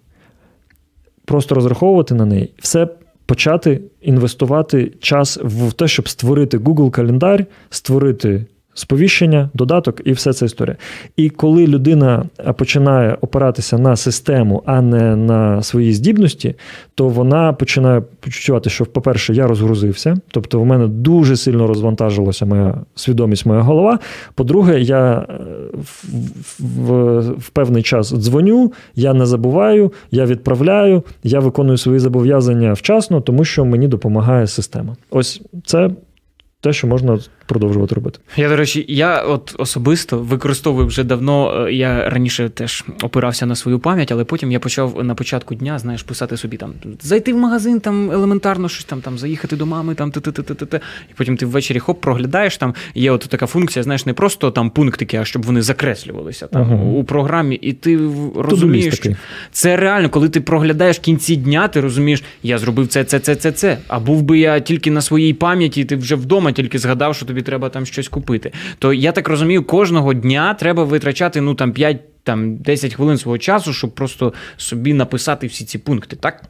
просто 1.25 1.55
розраховувати 1.55 2.15
на 2.15 2.25
неї, 2.25 2.53
все 2.59 2.87
почати 3.25 3.81
інвестувати 4.01 4.91
час 4.99 5.39
в 5.43 5.73
те, 5.73 5.87
щоб 5.87 6.09
створити 6.09 6.57
Google 6.57 6.89
календар, 6.89 7.45
створити 7.69 8.45
сповіщення, 8.73 9.49
додаток 9.53 10.01
і 10.05 10.11
все 10.11 10.33
це 10.33 10.45
історія. 10.45 10.75
І 11.17 11.29
коли 11.29 11.67
людина 11.67 12.25
починає 12.57 13.17
опиратися 13.21 13.77
на 13.77 13.95
систему, 13.95 14.63
а 14.65 14.81
не 14.81 15.15
на 15.15 15.63
свої 15.63 15.93
здібності, 15.93 16.55
то 16.95 17.07
вона 17.07 17.53
починає 17.53 18.01
почувати, 18.19 18.69
що, 18.69 18.85
по-перше, 18.85 19.33
я 19.33 19.47
розгрузився, 19.47 20.17
тобто 20.27 20.59
в 20.59 20.65
мене 20.65 20.87
дуже 20.87 21.35
сильно 21.35 21.67
розвантажилася 21.67 22.45
моя 22.45 22.75
свідомість, 22.95 23.45
моя 23.45 23.61
голова. 23.61 23.99
По-друге, 24.35 24.79
я 24.81 25.25
е, 25.29 25.33
в, 25.73 26.05
в, 26.59 27.19
в 27.21 27.49
певний 27.49 27.83
час 27.83 28.13
дзвоню, 28.13 28.73
я 28.95 29.13
не 29.13 29.25
забуваю, 29.25 29.93
я 30.11 30.25
відправляю, 30.25 31.03
я 31.23 31.39
виконую 31.39 31.77
свої 31.77 31.99
зобов'язання 31.99 32.73
вчасно, 32.73 33.21
тому 33.21 33.45
що 33.45 33.65
мені 33.65 33.87
допомагає 33.87 34.47
система. 34.47 34.95
Ось 35.09 35.41
це 35.65 35.89
те, 36.63 36.73
що 36.73 36.87
можна 36.87 37.19
продовжувати 37.53 37.95
робити. 37.95 38.19
Я, 38.37 38.49
до 38.49 38.55
речі, 38.55 38.85
я 38.87 39.21
от 39.21 39.55
особисто 39.57 40.17
використовую 40.19 40.87
вже 40.87 41.03
давно. 41.03 41.65
е, 41.67 41.73
Я 41.73 42.09
раніше 42.09 42.49
теж 42.49 42.85
опирався 43.03 43.45
на 43.45 43.55
свою 43.55 43.79
пам'ять, 43.79 44.11
але 44.11 44.23
потім 44.23 44.51
я 44.51 44.59
почав 44.59 45.03
на 45.03 45.15
початку 45.15 45.55
дня, 45.55 45.79
знаєш, 45.79 46.03
писати 46.03 46.37
собі 46.37 46.57
там 46.57 46.73
зайти 47.01 47.33
в 47.33 47.37
магазин, 47.37 47.79
там 47.79 48.11
елементарно 48.11 48.69
щось 48.69 48.85
там, 48.85 49.01
там 49.01 49.17
заїхати 49.17 49.55
до 49.55 49.65
мами, 49.65 49.95
там 49.95 50.11
ти-ти-ти-ти-ти. 50.11 50.79
І 51.11 51.13
потім 51.15 51.37
ти 51.37 51.45
ввечері 51.45 51.79
хоп, 51.79 52.01
проглядаєш. 52.01 52.57
Там 52.57 52.73
є 52.95 53.11
от 53.11 53.25
така 53.29 53.45
функція, 53.45 53.83
знаєш, 53.83 54.05
не 54.05 54.13
просто 54.13 54.51
там 54.51 54.69
пунктики, 54.69 55.17
а 55.17 55.25
щоб 55.25 55.45
вони 55.45 55.61
закреслювалися 55.61 56.47
там 56.47 56.61
Ага. 56.61 56.75
у 56.75 57.03
програмі, 57.03 57.55
і 57.55 57.73
ти 57.73 57.99
розумієш, 58.35 58.95
що 58.95 59.09
це 59.51 59.77
реально, 59.77 60.09
коли 60.09 60.29
ти 60.29 60.41
проглядаєш 60.41 60.97
в 60.97 61.01
кінці 61.01 61.35
дня, 61.35 61.67
ти 61.67 61.81
розумієш, 61.81 62.23
я 62.43 62.57
зробив 62.57 62.87
це, 62.87 63.03
це, 63.03 63.19
це, 63.19 63.35
це, 63.35 63.51
це. 63.51 63.77
А 63.87 63.99
був 63.99 64.21
би 64.21 64.39
я 64.39 64.59
тільки 64.59 64.91
на 64.91 65.01
своїй 65.01 65.33
пам'яті, 65.33 65.85
ти 65.85 65.95
вже 65.95 66.15
вдома 66.15 66.51
тільки 66.51 66.79
згадав, 66.79 67.15
що 67.15 67.25
тобі 67.25 67.41
треба 67.43 67.69
там 67.69 67.85
щось 67.85 68.07
купити. 68.07 68.51
То 68.79 68.93
я 68.93 69.11
так 69.11 69.27
розумію, 69.27 69.63
кожного 69.63 70.13
дня 70.13 70.53
треба 70.53 70.83
витрачати 70.83 71.41
ну 71.41 71.55
там 71.55 71.71
5 71.71 71.99
там 72.23 72.57
10 72.57 72.93
хвилин 72.93 73.17
свого 73.17 73.37
часу, 73.37 73.73
щоб 73.73 73.91
просто 73.91 74.33
собі 74.57 74.93
написати 74.93 75.47
всі 75.47 75.65
ці 75.65 75.77
пункти, 75.77 76.15
так? 76.15 76.43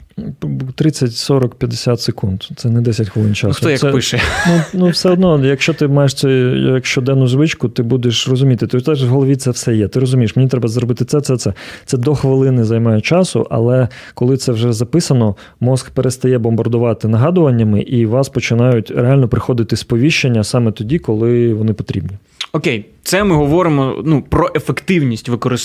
30, 0.75 1.15
40, 1.15 1.55
50 1.55 2.01
секунд. 2.01 2.43
Це 2.55 2.69
не 2.69 2.81
10 2.81 3.09
хвилин 3.09 3.35
часу. 3.35 3.47
Ну, 3.47 3.53
хто 3.53 3.69
як 3.69 3.79
це, 3.79 3.91
пише? 3.91 4.21
Ну, 4.47 4.61
ну, 4.73 4.89
все 4.89 5.09
одно, 5.09 5.45
якщо 5.45 5.73
ти 5.73 5.87
маєш 5.87 6.13
це 6.13 6.29
як 6.73 6.85
щоденну 6.85 7.27
звичку, 7.27 7.69
ти 7.69 7.83
будеш 7.83 8.27
розуміти. 8.27 8.67
Ти 8.67 8.79
теж 8.79 9.03
в 9.03 9.07
голові 9.07 9.35
це 9.35 9.51
все 9.51 9.75
є. 9.75 9.87
Ти 9.87 9.99
розумієш, 9.99 10.35
мені 10.35 10.49
треба 10.49 10.67
зробити 10.67 11.05
це, 11.05 11.21
це, 11.21 11.37
це. 11.37 11.53
Це 11.85 11.97
до 11.97 12.15
хвилини 12.15 12.63
займає 12.63 13.01
часу, 13.01 13.47
але 13.49 13.87
коли 14.13 14.37
це 14.37 14.51
вже 14.51 14.73
записано, 14.73 15.35
мозк 15.59 15.89
перестає 15.89 16.37
бомбардувати 16.37 17.07
нагадуваннями, 17.07 17.81
і 17.81 18.05
вас 18.05 18.29
починають 18.29 18.91
реально 18.91 19.27
приходити 19.27 19.75
сповіщення 19.75 20.43
саме 20.43 20.71
тоді, 20.71 20.99
коли 20.99 21.53
вони 21.53 21.73
потрібні. 21.73 22.17
Окей, 22.55 22.85
це 23.03 23.23
ми 23.23 23.35
говоримо 23.35 24.01
ну, 24.05 24.21
про 24.29 24.51
ефективність 24.55 25.29
використання 25.29 25.62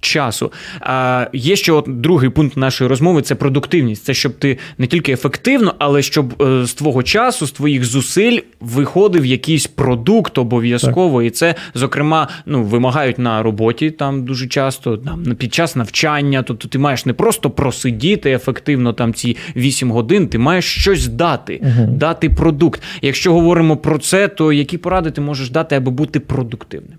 часу. 0.00 0.52
А 0.80 1.26
є 1.32 1.56
ще 1.56 1.72
от 1.72 1.84
другий 1.88 2.30
пункт 2.30 2.56
нашої 2.56 2.88
розмови 2.88 3.22
це 3.22 3.34
продуктивність. 3.34 4.04
Це 4.04 4.14
щоб 4.14 4.32
ти 4.32 4.58
не 4.78 4.86
тільки 4.86 5.12
ефективно, 5.12 5.74
але 5.78 6.02
щоб 6.02 6.42
е, 6.42 6.66
з 6.66 6.74
твого 6.74 7.02
часу, 7.02 7.46
з 7.46 7.52
твоїх 7.52 7.84
зусиль 7.84 8.38
виходив 8.60 9.26
якийсь 9.26 9.66
продукт 9.66 10.38
обов'язково. 10.38 11.22
І 11.22 11.30
це, 11.30 11.54
зокрема, 11.74 12.28
ну 12.46 12.62
вимагають 12.62 13.18
на 13.18 13.42
роботі 13.42 13.90
там 13.90 14.24
дуже 14.24 14.46
часто, 14.46 14.96
там 14.96 15.24
під 15.38 15.54
час 15.54 15.76
навчання. 15.76 16.42
Тобто 16.42 16.68
ти 16.68 16.78
маєш 16.78 17.06
не 17.06 17.12
просто 17.12 17.50
просидіти 17.50 18.32
ефективно 18.32 18.92
там 18.92 19.14
ці 19.14 19.36
8 19.56 19.90
годин, 19.90 20.28
ти 20.28 20.38
маєш 20.38 20.64
щось 20.64 21.06
дати, 21.06 21.60
Мгм. 21.62 21.96
дати 21.98 22.30
продукт. 22.30 22.82
Якщо 23.02 23.32
говоримо 23.32 23.76
про 23.76 23.98
це, 23.98 24.28
то 24.28 24.52
які 24.52 24.78
поради 24.78 25.10
ти 25.10 25.20
можеш 25.20 25.50
дати, 25.50 25.76
аби 25.76 25.90
бути 25.90 26.20
продуктивним? 26.20 26.98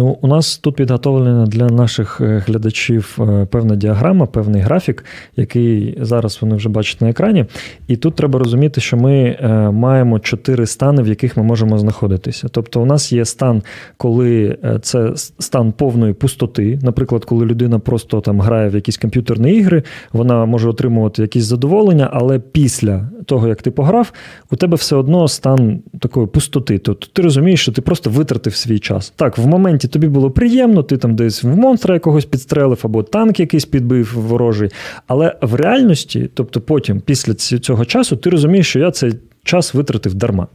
Ну, 0.00 0.18
у 0.20 0.26
нас 0.26 0.58
тут 0.58 0.76
підготовлена 0.76 1.46
для 1.46 1.66
наших 1.66 2.20
е, 2.20 2.42
глядачів 2.46 3.18
е, 3.20 3.46
певна 3.50 3.76
діаграма, 3.76 4.26
певний 4.26 4.62
графік, 4.62 5.04
який 5.36 5.98
зараз 6.00 6.38
вони 6.40 6.56
вже 6.56 6.68
бачать 6.68 7.00
на 7.00 7.08
екрані. 7.08 7.44
І 7.88 7.96
тут 7.96 8.14
треба 8.14 8.38
розуміти, 8.38 8.80
що 8.80 8.96
ми 8.96 9.14
е, 9.14 9.48
маємо 9.70 10.18
чотири 10.18 10.66
стани, 10.66 11.02
в 11.02 11.08
яких 11.08 11.36
ми 11.36 11.42
можемо 11.42 11.78
знаходитися. 11.78 12.48
Тобто, 12.48 12.80
у 12.80 12.84
нас 12.84 13.12
є 13.12 13.24
стан, 13.24 13.62
коли 13.96 14.58
це 14.82 15.12
стан 15.38 15.72
повної 15.72 16.12
пустоти. 16.12 16.78
Наприклад, 16.82 17.24
коли 17.24 17.46
людина 17.46 17.78
просто 17.78 18.20
там 18.20 18.40
грає 18.40 18.68
в 18.68 18.74
якісь 18.74 18.96
комп'ютерні 18.96 19.52
ігри, 19.52 19.82
вона 20.12 20.46
може 20.46 20.68
отримувати 20.68 21.22
якісь 21.22 21.44
задоволення, 21.44 22.10
але 22.12 22.38
після 22.38 23.08
того, 23.24 23.48
як 23.48 23.62
ти 23.62 23.70
пограв, 23.70 24.12
у 24.50 24.56
тебе 24.56 24.76
все 24.76 24.96
одно 24.96 25.28
стан 25.28 25.80
такої 26.00 26.26
пустоти. 26.26 26.78
Тобто 26.78 27.06
ти 27.12 27.22
розумієш, 27.22 27.60
що 27.60 27.72
ти 27.72 27.82
просто 27.82 28.10
витратив 28.10 28.54
свій 28.54 28.78
час. 28.78 29.12
Так, 29.16 29.38
в 29.38 29.46
моменті 29.46 29.87
тобі 29.88 30.08
було 30.08 30.30
приємно, 30.30 30.82
ти 30.82 30.96
там 30.96 31.16
десь 31.16 31.42
в 31.42 31.56
монстра 31.56 31.94
якогось 31.94 32.24
підстрелив, 32.24 32.80
або 32.82 33.02
танк 33.02 33.40
якийсь 33.40 33.64
підбив 33.64 34.12
ворожий. 34.16 34.70
Але 35.06 35.36
в 35.42 35.54
реальності, 35.54 36.30
тобто 36.34 36.60
потім, 36.60 37.00
після 37.00 37.34
цього 37.34 37.84
часу, 37.84 38.16
ти 38.16 38.30
розумієш, 38.30 38.68
що 38.68 38.78
я 38.78 38.90
цей 38.90 39.12
час 39.44 39.74
витратив 39.74 40.14
дарма. 40.14 40.46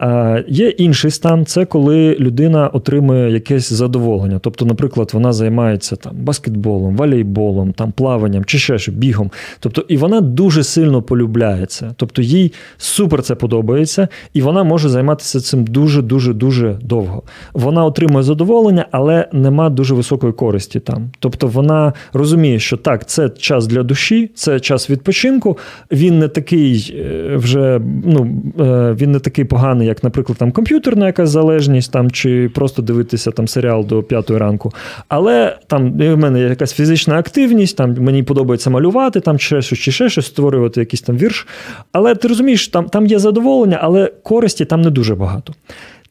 А, 0.00 0.40
Є 0.48 0.68
інший 0.68 1.10
стан 1.10 1.46
це 1.46 1.64
коли 1.64 2.16
людина 2.20 2.68
отримує 2.68 3.32
якесь 3.32 3.72
задоволення. 3.72 4.38
Тобто, 4.42 4.64
наприклад, 4.64 5.10
вона 5.12 5.32
займається 5.32 5.96
там 5.96 6.16
баскетболом, 6.16 6.96
волейболом, 6.96 7.72
там 7.72 7.92
плаванням 7.92 8.44
чи 8.44 8.58
ще 8.58 8.78
що, 8.78 8.92
бігом. 8.92 9.30
Тобто, 9.60 9.84
і 9.88 9.96
вона 9.96 10.20
дуже 10.20 10.64
сильно 10.64 11.02
полюбляє 11.02 11.66
це. 11.66 11.90
Тобто 11.96 12.22
їй 12.22 12.52
супер 12.78 13.22
це 13.22 13.34
подобається, 13.34 14.08
і 14.34 14.42
вона 14.42 14.64
може 14.64 14.88
займатися 14.88 15.40
цим 15.40 15.64
дуже 15.64 16.02
дуже 16.02 16.34
дуже 16.34 16.78
довго. 16.82 17.22
Вона 17.52 17.84
отримує 17.84 18.22
задоволення, 18.22 18.86
але 18.90 19.28
нема 19.32 19.70
дуже 19.70 19.94
високої 19.94 20.32
користі 20.32 20.80
там. 20.80 21.10
Тобто 21.18 21.46
вона 21.46 21.92
розуміє, 22.12 22.58
що 22.58 22.76
так, 22.76 23.08
це 23.08 23.28
час 23.28 23.66
для 23.66 23.82
душі, 23.82 24.30
це 24.34 24.60
час 24.60 24.90
відпочинку. 24.90 25.58
Він 25.92 26.18
не 26.18 26.28
такий 26.28 26.94
е, 26.98 27.36
вже 27.36 27.80
ну 28.04 28.42
е, 28.60 28.96
він 29.00 29.12
не 29.12 29.18
такий 29.18 29.44
поганий, 29.44 29.89
як, 29.90 30.04
наприклад, 30.04 30.38
там 30.38 30.52
комп'ютерна 30.52 31.06
якась 31.06 31.30
залежність, 31.30 31.92
там 31.92 32.10
чи 32.10 32.50
просто 32.54 32.82
дивитися 32.82 33.30
там 33.30 33.48
серіал 33.48 33.86
до 33.86 34.02
п'ятої 34.02 34.38
ранку. 34.38 34.72
Але 35.08 35.58
там 35.66 35.92
в 35.92 36.16
мене 36.16 36.40
є 36.40 36.48
якась 36.48 36.72
фізична 36.72 37.18
активність, 37.18 37.76
там 37.76 37.94
мені 37.98 38.22
подобається 38.22 38.70
малювати, 38.70 39.20
там 39.20 39.38
ще 39.38 39.62
щось, 39.62 39.78
чи 39.78 39.92
ще 39.92 40.08
щось, 40.08 40.26
створювати 40.26 40.80
якийсь 40.80 41.02
там 41.02 41.16
вірш. 41.16 41.46
Але 41.92 42.14
ти 42.14 42.28
розумієш, 42.28 42.68
там, 42.68 42.88
там 42.88 43.06
є 43.06 43.18
задоволення, 43.18 43.78
але 43.82 44.12
користі 44.22 44.64
там 44.64 44.80
не 44.80 44.90
дуже 44.90 45.14
багато. 45.14 45.54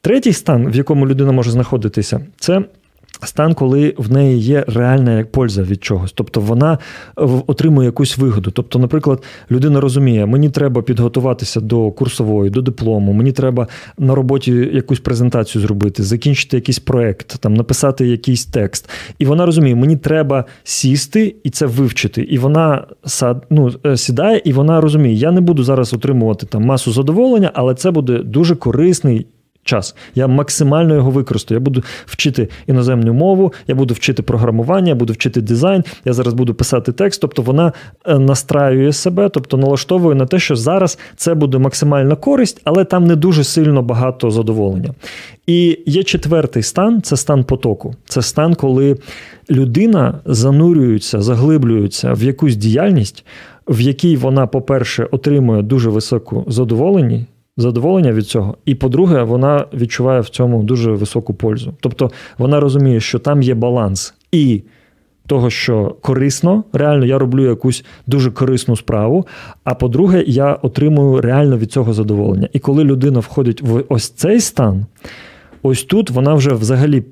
Третій 0.00 0.32
стан, 0.32 0.70
в 0.70 0.76
якому 0.76 1.06
людина 1.06 1.32
може 1.32 1.50
знаходитися, 1.50 2.20
це. 2.38 2.62
Стан, 3.24 3.54
коли 3.54 3.94
в 3.98 4.12
неї 4.12 4.38
є 4.38 4.64
реальна 4.68 5.24
польза 5.30 5.62
від 5.62 5.84
чогось, 5.84 6.12
тобто 6.12 6.40
вона 6.40 6.78
в- 7.16 7.42
отримує 7.46 7.86
якусь 7.86 8.18
вигоду. 8.18 8.50
Тобто, 8.50 8.78
наприклад, 8.78 9.22
людина 9.50 9.80
розуміє, 9.80 10.26
мені 10.26 10.50
треба 10.50 10.82
підготуватися 10.82 11.60
до 11.60 11.90
курсової, 11.90 12.50
до 12.50 12.62
диплому, 12.62 13.12
мені 13.12 13.32
треба 13.32 13.66
на 13.98 14.14
роботі 14.14 14.70
якусь 14.72 15.00
презентацію 15.00 15.62
зробити, 15.62 16.02
закінчити 16.02 16.56
якийсь 16.56 16.78
проект, 16.78 17.38
там 17.40 17.54
написати 17.54 18.06
якийсь 18.06 18.46
текст. 18.46 18.90
І 19.18 19.24
вона 19.26 19.46
розуміє, 19.46 19.74
мені 19.74 19.96
треба 19.96 20.44
сісти 20.64 21.34
і 21.44 21.50
це 21.50 21.66
вивчити. 21.66 22.22
І 22.22 22.38
вона 22.38 22.86
ну, 23.50 23.70
е, 23.86 23.96
сідає, 23.96 24.42
і 24.44 24.52
вона 24.52 24.80
розуміє, 24.80 25.14
я 25.14 25.30
не 25.30 25.40
буду 25.40 25.64
зараз 25.64 25.94
отримувати 25.94 26.46
там 26.46 26.64
масу 26.64 26.92
задоволення, 26.92 27.50
але 27.54 27.74
це 27.74 27.90
буде 27.90 28.18
дуже 28.18 28.54
корисний 28.56 29.26
час. 29.70 29.94
Я 30.14 30.26
максимально 30.26 30.94
його 30.94 31.10
використаю. 31.10 31.60
Я 31.60 31.64
буду 31.64 31.82
вчити 32.06 32.48
іноземну 32.66 33.12
мову, 33.12 33.52
я 33.66 33.74
буду 33.74 33.94
вчити 33.94 34.22
програмування, 34.22 34.88
я 34.88 34.94
буду 34.94 35.12
вчити 35.12 35.40
дизайн, 35.40 35.84
я 36.04 36.12
зараз 36.12 36.34
буду 36.34 36.54
писати 36.54 36.92
текст. 36.92 37.20
Тобто 37.20 37.42
вона 37.42 37.72
е, 38.06 38.18
настраює 38.18 38.92
себе, 38.92 39.28
тобто 39.28 39.56
налаштовує 39.56 40.14
на 40.14 40.26
те, 40.26 40.38
що 40.38 40.56
зараз 40.56 40.98
це 41.16 41.34
буде 41.34 41.58
максимальна 41.58 42.16
користь, 42.16 42.60
але 42.64 42.84
там 42.84 43.04
не 43.04 43.16
дуже 43.16 43.44
сильно 43.44 43.82
багато 43.82 44.30
задоволення. 44.30 44.94
І 45.46 45.78
є 45.86 46.02
четвертий 46.02 46.62
стан 46.62 47.02
це 47.02 47.16
стан 47.16 47.44
потоку. 47.44 47.94
Це 48.04 48.22
стан, 48.22 48.54
коли 48.54 48.96
людина 49.50 50.14
занурюється, 50.24 51.20
заглиблюється 51.20 52.12
в 52.12 52.22
якусь 52.22 52.56
діяльність, 52.56 53.24
в 53.68 53.80
якій 53.80 54.16
вона, 54.16 54.46
по-перше, 54.46 55.08
отримує 55.10 55.62
дуже 55.62 55.90
високу 55.90 56.44
задоволення, 56.48 57.26
задоволення 57.60 58.12
від 58.12 58.26
цього. 58.26 58.56
І 58.64 58.74
по-друге, 58.74 59.22
вона 59.22 59.66
відчуває 59.74 60.20
в 60.20 60.28
цьому 60.28 60.62
дуже 60.62 60.90
високу 60.90 61.34
пользу. 61.34 61.74
Тобто 61.80 62.10
вона 62.38 62.60
розуміє, 62.60 63.00
що 63.00 63.18
там 63.18 63.42
є 63.42 63.54
баланс 63.54 64.14
і 64.32 64.62
того, 65.26 65.50
що 65.50 65.96
корисно, 66.00 66.64
реально 66.72 67.06
я 67.06 67.18
роблю 67.18 67.44
якусь 67.44 67.84
дуже 68.06 68.30
корисну 68.30 68.76
справу. 68.76 69.26
А 69.64 69.74
по-друге, 69.74 70.24
я 70.26 70.52
отримую 70.52 71.20
реально 71.20 71.58
від 71.58 71.72
цього 71.72 71.92
задоволення. 71.92 72.48
І 72.52 72.58
коли 72.58 72.84
людина 72.84 73.20
входить 73.20 73.62
в 73.62 73.84
ось 73.88 74.08
цей 74.08 74.40
стан, 74.40 74.86
ось 75.62 75.84
тут 75.84 76.10
вона 76.10 76.34
вже 76.34 76.54
взагалі. 76.54 77.04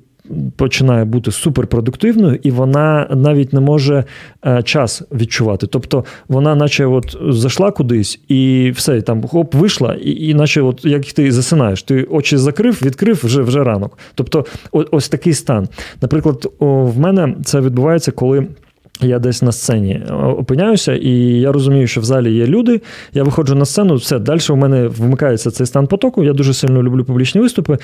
Починає 0.57 1.05
бути 1.05 1.31
суперпродуктивною, 1.31 2.39
і 2.43 2.51
вона 2.51 3.07
навіть 3.11 3.53
не 3.53 3.61
може 3.61 4.05
е, 4.47 4.63
час 4.63 5.03
відчувати. 5.13 5.67
Тобто 5.67 6.05
вона, 6.29 6.55
наче, 6.55 6.87
от 6.87 7.17
зайшла 7.29 7.71
кудись, 7.71 8.21
і 8.29 8.73
все, 8.77 8.97
і 8.97 9.03
там 9.03 9.23
хоп, 9.23 9.55
вийшла, 9.55 9.95
і, 9.95 10.11
і 10.11 10.35
наче, 10.35 10.63
от 10.63 10.85
як 10.85 11.05
ти 11.05 11.33
засинаєш, 11.33 11.83
ти 11.83 12.03
очі 12.03 12.37
закрив, 12.37 12.81
відкрив 12.83 13.21
вже 13.25 13.43
вже 13.43 13.65
ранок. 13.65 13.99
Тобто, 14.15 14.47
ось 14.73 15.09
такий 15.09 15.35
стан. 15.35 15.69
Наприклад, 16.03 16.53
в 16.61 16.99
мене 16.99 17.35
це 17.45 17.61
відбувається, 17.61 18.11
коли. 18.13 18.47
Я 19.01 19.19
десь 19.19 19.43
на 19.43 19.53
сцені 19.53 20.03
е, 20.11 20.13
опиняюся, 20.13 20.95
і 20.95 21.11
я 21.19 21.53
розумію, 21.53 21.87
що 21.87 22.01
в 22.01 22.05
залі 22.05 22.33
є 22.33 22.47
люди. 22.47 22.81
Я 23.15 23.23
виходжу 23.23 23.55
на 23.55 23.65
сцену, 23.65 23.95
все 23.95 24.19
далі 24.19 24.41
у 24.51 24.57
мене 24.57 24.89
вмикається 24.89 25.51
цей 25.51 25.67
стан 25.67 25.87
потоку. 25.87 26.25
Я 26.25 26.33
дуже 26.33 26.55
сильно 26.55 26.83
люблю 26.83 27.05
публічні 27.05 27.41
виступи. 27.41 27.79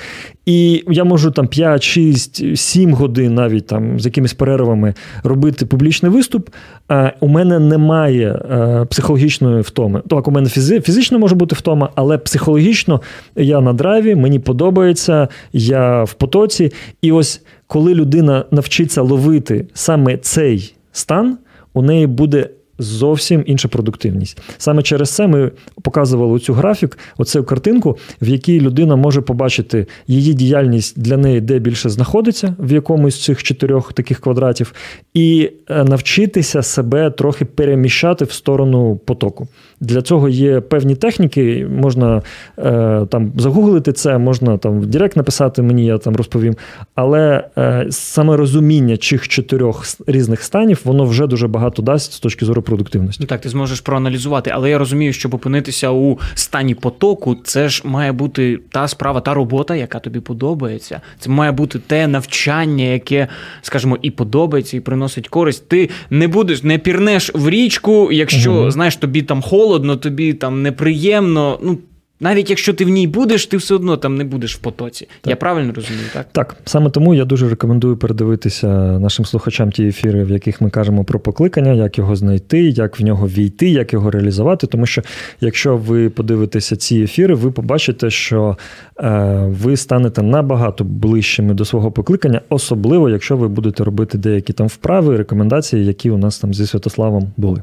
І 0.45 0.83
я 0.87 1.03
можу 1.03 1.31
там 1.31 1.47
5, 1.47 1.83
6, 1.83 2.57
7 2.57 2.93
годин 2.93 3.35
навіть 3.35 3.67
там 3.67 3.99
з 3.99 4.05
якимись 4.05 4.33
перервами 4.33 4.93
робити 5.23 5.65
публічний 5.65 6.11
виступ. 6.11 6.49
А 6.87 7.11
у 7.19 7.27
мене 7.27 7.59
немає 7.59 8.41
е, 8.51 8.85
психологічної 8.85 9.61
втоми. 9.61 10.01
Так, 10.09 10.27
у 10.27 10.31
мене 10.31 10.49
фізи, 10.49 10.81
фізично 10.81 11.19
може 11.19 11.35
бути 11.35 11.55
втома, 11.55 11.89
але 11.95 12.17
психологічно 12.17 13.01
я 13.35 13.61
на 13.61 13.73
драйві, 13.73 14.15
мені 14.15 14.39
подобається, 14.39 15.27
я 15.53 16.03
в 16.03 16.13
потоці. 16.13 16.71
І 17.01 17.11
ось 17.11 17.41
коли 17.67 17.93
людина 17.93 18.45
навчиться 18.51 19.01
ловити 19.01 19.65
саме 19.73 20.17
цей 20.17 20.75
стан, 20.95 21.37
у 21.73 21.81
неї 21.81 22.07
буде 22.07 22.49
зовсім 22.79 23.43
інша 23.45 23.67
продуктивність. 23.67 24.41
Саме 24.57 24.83
через 24.83 25.09
це 25.09 25.27
ми 25.27 25.51
показували 25.81 26.39
цю 26.39 26.53
графік, 26.53 26.97
оцю 27.17 27.43
картинку, 27.43 27.97
в 28.21 28.27
якій 28.27 28.61
людина 28.61 28.95
може 28.95 29.21
побачити 29.21 29.87
її 30.07 30.33
діяльність 30.33 30.99
для 30.99 31.17
неї, 31.17 31.41
де 31.41 31.59
більше 31.59 31.89
знаходиться, 31.89 32.55
в 32.59 32.71
якомусь 32.71 33.15
з 33.15 33.23
цих 33.23 33.43
чотирьох 33.43 33.93
таких 33.93 34.19
квадратів, 34.19 34.73
і 35.13 35.51
е, 35.69 35.83
навчитися 35.83 36.61
себе 36.61 37.11
трохи 37.11 37.45
переміщати 37.45 38.25
в 38.25 38.31
сторону 38.31 38.99
потоку. 39.05 39.47
Для 39.79 40.01
цього 40.01 40.29
є 40.29 40.61
певні 40.61 40.95
техніки, 40.95 41.67
можна 41.79 42.21
е, 42.57 43.05
там 43.09 43.31
загуглити 43.37 43.93
це, 43.93 44.17
можна 44.17 44.57
там 44.57 44.79
в 44.79 44.85
Директ 44.85 45.15
написати 45.15 45.61
мені, 45.61 45.85
я 45.85 45.97
там 45.97 46.15
розповім. 46.15 46.55
Але 46.95 47.43
е, 47.57 47.87
саме 47.89 48.37
розуміння 48.37 48.97
цих 48.97 49.27
чотирьох 49.27 49.85
різних 50.07 50.43
станів, 50.43 50.81
воно 50.83 51.05
вже 51.05 51.27
дуже 51.27 51.47
багато 51.47 51.81
дасть 51.81 52.13
з 52.13 52.19
точки 52.19 52.45
зору 52.45 52.61
продуктивності. 52.65 53.23
Ну 53.23 53.27
так, 53.27 53.41
ти 53.41 53.49
зможеш 53.49 53.81
проаналізувати, 53.81 54.51
але 54.53 54.69
я 54.69 54.77
розумію, 54.77 55.13
щоб 55.13 55.33
опинитися 55.33 55.91
у 55.91 56.19
стані 56.33 56.75
потоку, 56.75 57.35
це 57.43 57.69
ж 57.69 57.81
має 57.85 58.11
бути 58.11 58.59
та 58.71 58.87
справа, 58.87 59.21
та 59.21 59.33
робота, 59.33 59.75
яка 59.75 59.99
тобі 59.99 60.19
подобається. 60.19 61.01
Це 61.19 61.29
має 61.29 61.51
бути 61.51 61.79
те 61.79 62.07
навчання, 62.07 62.83
яке, 62.83 63.27
скажімо, 63.61 63.97
і 64.01 64.11
подобається, 64.11 64.77
і 64.77 64.79
приносить 64.79 65.27
користь. 65.27 65.69
Ти 65.69 65.89
не 66.09 66.27
будеш, 66.27 66.63
не 66.63 66.77
пірнеш 66.77 67.31
в 67.33 67.49
річку, 67.49 68.11
якщо 68.11 68.53
угу. 68.53 68.71
знаєш, 68.71 68.95
тобі 68.95 69.21
там 69.21 69.41
холодно, 69.41 69.95
тобі 69.95 70.33
там 70.33 70.61
неприємно. 70.61 71.59
Ну. 71.63 71.77
Навіть 72.25 72.49
якщо 72.49 72.73
ти 72.73 72.85
в 72.85 72.89
ній 72.89 73.07
будеш, 73.07 73.45
ти 73.45 73.57
все 73.57 73.75
одно 73.75 73.97
там 73.97 74.17
не 74.17 74.23
будеш 74.23 74.55
в 74.55 74.59
потоці. 74.59 75.07
Так. 75.21 75.29
Я 75.29 75.35
правильно 75.35 75.73
розумію, 75.73 76.05
так? 76.13 76.27
Так, 76.31 76.55
саме 76.65 76.89
тому 76.89 77.13
я 77.13 77.25
дуже 77.25 77.49
рекомендую 77.49 77.97
передивитися 77.97 78.67
нашим 78.99 79.25
слухачам 79.25 79.71
ті 79.71 79.87
ефіри, 79.87 80.23
в 80.23 80.31
яких 80.31 80.61
ми 80.61 80.69
кажемо 80.69 81.03
про 81.03 81.19
покликання, 81.19 81.73
як 81.73 81.97
його 81.97 82.15
знайти, 82.15 82.61
як 82.61 82.99
в 82.99 83.03
нього 83.03 83.27
війти, 83.27 83.69
як 83.69 83.93
його 83.93 84.11
реалізувати. 84.11 84.67
Тому 84.67 84.85
що 84.85 85.01
якщо 85.41 85.77
ви 85.77 86.09
подивитеся 86.09 86.75
ці 86.75 86.95
ефіри, 86.99 87.35
ви 87.35 87.51
побачите, 87.51 88.09
що 88.09 88.57
е, 88.99 89.45
ви 89.47 89.77
станете 89.77 90.21
набагато 90.21 90.83
ближчими 90.83 91.53
до 91.53 91.65
свого 91.65 91.91
покликання, 91.91 92.41
особливо 92.49 93.09
якщо 93.09 93.37
ви 93.37 93.47
будете 93.47 93.83
робити 93.83 94.17
деякі 94.17 94.53
там 94.53 94.67
вправи, 94.67 95.17
рекомендації, 95.17 95.85
які 95.85 96.09
у 96.09 96.17
нас 96.17 96.39
там 96.39 96.53
зі 96.53 96.67
Святославом 96.67 97.31
були. 97.37 97.61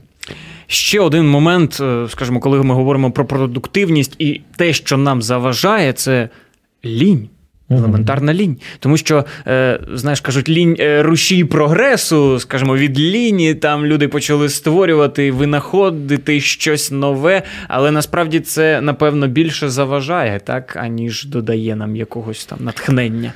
Ще 0.67 1.01
один 1.01 1.29
момент, 1.29 1.79
е, 1.81 2.07
скажімо, 2.09 2.41
коли 2.41 2.63
ми 2.63 2.75
говоримо 2.75 3.11
про 3.11 3.25
продуктивність 3.25 4.15
і 4.19 4.41
те, 4.57 4.73
що 4.73 4.97
нам 4.97 5.23
заважає, 5.23 5.93
це 5.93 6.29
лінь. 6.85 7.29
Елементарна 7.71 8.35
лінь. 8.35 8.57
Тому 8.79 8.97
що, 8.97 9.25
е, 9.47 9.81
знаєш, 9.93 10.21
кажуть, 10.21 10.49
лінь 10.49 10.77
е, 10.81 11.03
рушій 11.03 11.45
прогресу, 11.45 12.39
скажімо, 12.39 12.77
від 12.77 13.01
лінії 13.01 13.55
там 13.55 13.87
люди 13.87 14.09
почали 14.09 14.49
створювати, 14.49 15.33
винаходити 15.33 16.41
щось 16.41 16.91
нове, 16.91 17.43
але 17.69 17.91
насправді 17.91 18.41
це, 18.41 18.81
напевно, 18.81 19.29
більше 19.29 19.69
заважає, 19.69 20.41
так, 20.41 20.77
аніж 20.77 21.25
додає 21.25 21.77
нам 21.77 21.97
якогось 21.97 22.45
там 22.45 22.59
натхнення. 22.63 23.33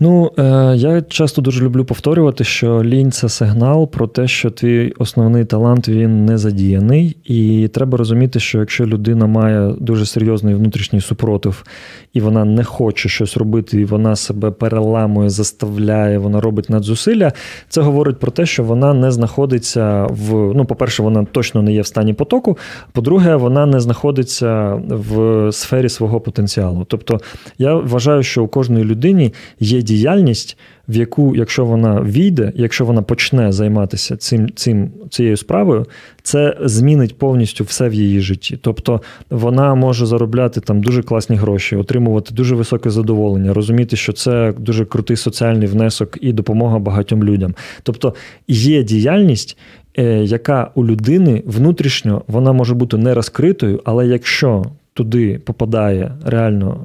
Ну, 0.00 0.32
е, 0.38 0.42
я 0.76 1.02
часто 1.02 1.42
дуже 1.42 1.64
люблю 1.64 1.84
повторювати, 1.84 2.44
що 2.44 2.84
лінь 2.84 3.12
це 3.12 3.28
сигнал 3.28 3.90
про 3.90 4.06
те, 4.06 4.28
що 4.28 4.50
твій 4.50 4.92
основний 4.98 5.44
талант 5.44 5.88
він 5.88 6.24
не 6.24 6.38
задіяний, 6.38 7.16
і 7.24 7.68
треба 7.68 7.98
розуміти, 7.98 8.40
що 8.40 8.58
якщо 8.58 8.86
людина 8.86 9.26
має 9.26 9.74
дуже 9.78 10.06
серйозний 10.06 10.54
внутрішній 10.54 11.00
супротив, 11.00 11.64
і 12.12 12.20
вона 12.20 12.44
не 12.44 12.64
хоче 12.64 13.08
щось 13.08 13.36
робити, 13.36 13.80
і 13.80 13.84
вона 13.84 14.16
себе 14.16 14.50
переламує, 14.50 15.30
заставляє, 15.30 16.18
вона 16.18 16.40
робить 16.40 16.70
надзусилля, 16.70 17.32
це 17.68 17.80
говорить 17.80 18.18
про 18.18 18.30
те, 18.30 18.46
що 18.46 18.64
вона 18.64 18.94
не 18.94 19.10
знаходиться 19.10 20.06
в. 20.10 20.34
Ну, 20.54 20.64
по-перше, 20.64 21.02
вона 21.02 21.24
точно 21.32 21.62
не 21.62 21.72
є 21.72 21.80
в 21.80 21.86
стані 21.86 22.12
потоку. 22.12 22.58
По-друге, 22.92 23.36
вона 23.36 23.66
не 23.66 23.80
знаходиться 23.80 24.80
в 24.88 25.52
сфері 25.52 25.88
свого 25.88 26.20
потенціалу. 26.20 26.84
Тобто, 26.88 27.20
я 27.58 27.74
вважаю, 27.74 28.22
що 28.22 28.44
у 28.44 28.48
кожної 28.48 28.84
людині 28.84 29.32
є 29.60 29.83
діяльність, 29.84 30.58
в 30.88 30.96
яку, 30.96 31.36
якщо 31.36 31.64
вона 31.64 32.00
війде, 32.02 32.52
якщо 32.54 32.84
вона 32.84 33.02
почне 33.02 33.52
займатися 33.52 34.16
цим, 34.16 34.52
цим, 34.54 34.90
цією 35.10 35.36
справою, 35.36 35.86
це 36.22 36.56
змінить 36.60 37.18
повністю 37.18 37.64
все 37.64 37.88
в 37.88 37.94
її 37.94 38.20
житті. 38.20 38.58
Тобто 38.62 39.00
вона 39.30 39.74
може 39.74 40.06
заробляти 40.06 40.60
там 40.60 40.82
дуже 40.82 41.02
класні 41.02 41.36
гроші, 41.36 41.76
отримувати 41.76 42.34
дуже 42.34 42.54
високе 42.54 42.90
задоволення, 42.90 43.52
розуміти, 43.54 43.96
що 43.96 44.12
це 44.12 44.54
дуже 44.58 44.84
крутий 44.84 45.16
соціальний 45.16 45.68
внесок 45.68 46.18
і 46.20 46.32
допомога 46.32 46.78
багатьом 46.78 47.24
людям. 47.24 47.54
Тобто 47.82 48.14
є 48.48 48.82
діяльність. 48.82 49.58
е, 49.98 50.24
Яка 50.24 50.70
у 50.74 50.86
людини 50.86 51.42
внутрішньо 51.46 52.22
вона 52.26 52.52
може 52.52 52.74
бути 52.74 52.96
не 52.96 53.14
розкритою, 53.14 53.80
але 53.84 54.06
якщо 54.06 54.64
туди 54.94 55.38
попадає 55.38 56.12
реально 56.24 56.70
е, 56.70 56.76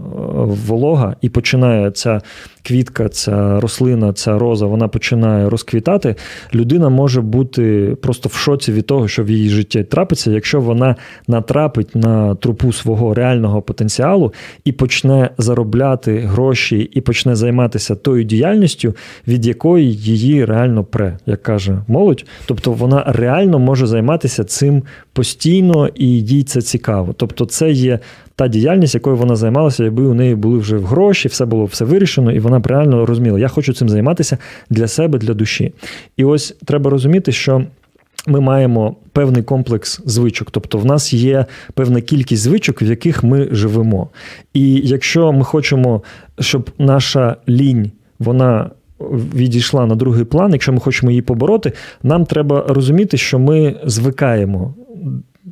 волога 0.67 1.15
і 1.21 1.29
починає 1.29 1.91
ця 1.91 2.21
квітка, 2.63 3.09
ця 3.09 3.59
рослина, 3.59 4.13
ця 4.13 4.39
роза, 4.39 4.65
вона 4.65 4.87
починає 4.87 5.49
розквітати, 5.49 6.15
людина 6.53 6.89
може 6.89 7.21
бути 7.21 7.95
просто 8.01 8.29
в 8.29 8.33
шоці 8.33 8.71
від 8.71 8.85
того, 8.85 9.07
що 9.07 9.23
в 9.23 9.29
її 9.29 9.49
житті 9.49 9.83
трапиться, 9.83 10.31
якщо 10.31 10.61
вона 10.61 10.95
натрапить 11.27 11.95
на 11.95 12.35
трупу 12.35 12.73
свого 12.73 13.13
реального 13.13 13.61
потенціалу 13.61 14.33
і 14.65 14.71
почне 14.71 15.29
заробляти 15.37 16.19
гроші, 16.19 16.77
і 16.77 17.01
почне 17.01 17.35
займатися 17.35 17.95
тою 17.95 18.23
діяльністю, 18.23 18.95
від 19.27 19.45
якої 19.45 19.93
її 19.93 20.45
реально 20.45 20.83
пре, 20.83 21.17
як 21.25 21.43
каже 21.43 21.81
молодь. 21.87 22.25
Тобто 22.45 22.71
вона 22.71 23.03
реально 23.07 23.59
може 23.59 23.87
займатися 23.87 24.43
цим 24.43 24.83
постійно 25.13 25.89
і 25.95 26.07
їй 26.07 26.43
це 26.43 26.61
цікаво. 26.61 27.13
Тобто, 27.17 27.45
це 27.45 27.71
є 27.71 27.99
та 28.39 28.47
діяльність, 28.47 28.93
якою 28.93 29.15
вона 29.15 29.35
займалася, 29.35 29.83
якби 29.83 30.03
у 30.03 30.13
неї 30.13 30.35
були 30.35 30.59
вже 30.59 30.79
гроші, 30.79 31.27
все 31.27 31.45
було 31.45 31.65
все 31.65 31.85
вирішено, 31.85 32.31
і 32.31 32.39
вона 32.39 32.61
реально 32.65 33.05
розуміла, 33.05 33.39
я 33.39 33.47
хочу 33.47 33.73
цим 33.73 33.89
займатися 33.89 34.37
для 34.69 34.87
себе, 34.87 35.19
для 35.19 35.33
душі. 35.33 35.73
І 36.17 36.23
ось 36.23 36.55
треба 36.65 36.89
розуміти, 36.89 37.31
що. 37.31 37.63
Ми 38.27 38.39
маємо 38.39 38.95
певний 39.11 39.43
комплекс 39.43 40.01
звичок, 40.05 40.51
тобто 40.51 40.77
в 40.77 40.85
нас 40.85 41.13
є 41.13 41.45
певна 41.73 42.01
кількість 42.01 42.41
звичок, 42.41 42.81
в 42.81 42.83
яких 42.83 43.23
ми 43.23 43.47
живемо. 43.51 44.09
І 44.53 44.73
якщо 44.73 45.31
ми 45.31 45.43
хочемо, 45.43 46.03
щоб 46.39 46.69
наша 46.77 47.35
лінь 47.49 47.91
вона 48.19 48.69
відійшла 49.35 49.85
на 49.85 49.95
другий 49.95 50.25
план, 50.25 50.51
якщо 50.51 50.73
ми 50.73 50.79
хочемо 50.79 51.11
її 51.11 51.21
побороти, 51.21 51.71
нам 52.03 52.25
треба 52.25 52.65
розуміти, 52.67 53.17
що 53.17 53.39
ми 53.39 53.75
звикаємо. 53.85 54.73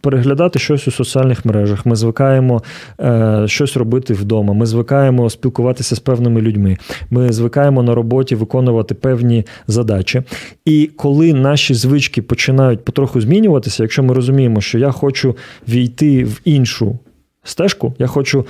Переглядати 0.02 0.60
щось 0.60 0.88
у 0.88 0.92
соціальних 0.92 1.46
мережах, 1.46 1.86
ми 1.86 1.96
звикаємо 1.96 2.64
е, 3.00 3.44
щось 3.48 3.78
робити 3.78 4.14
вдома, 4.14 4.54
ми 4.54 4.66
звикаємо 4.66 5.30
спілкуватися 5.30 5.96
з 5.96 6.00
певними 6.00 6.42
людьми, 6.42 6.78
ми 7.10 7.34
звикаємо 7.34 7.84
на 7.84 7.96
роботі 7.96 8.36
виконувати 8.36 8.96
певні 8.96 9.46
задачі. 9.68 10.22
І 10.66 10.90
коли 10.96 11.34
наші 11.34 11.74
звички 11.74 12.22
починають 12.22 12.86
потроху 12.86 13.22
змінюватися, 13.22 13.84
якщо 13.84 14.04
ми 14.04 14.14
розуміємо, 14.14 14.62
що 14.62 14.78
я 14.78 14.92
хочу 14.92 15.36
війти 15.68 16.24
в 16.24 16.42
іншу 16.46 17.00
стежку. 17.50 17.94
Я 18.00 18.08
хочу 18.08 18.46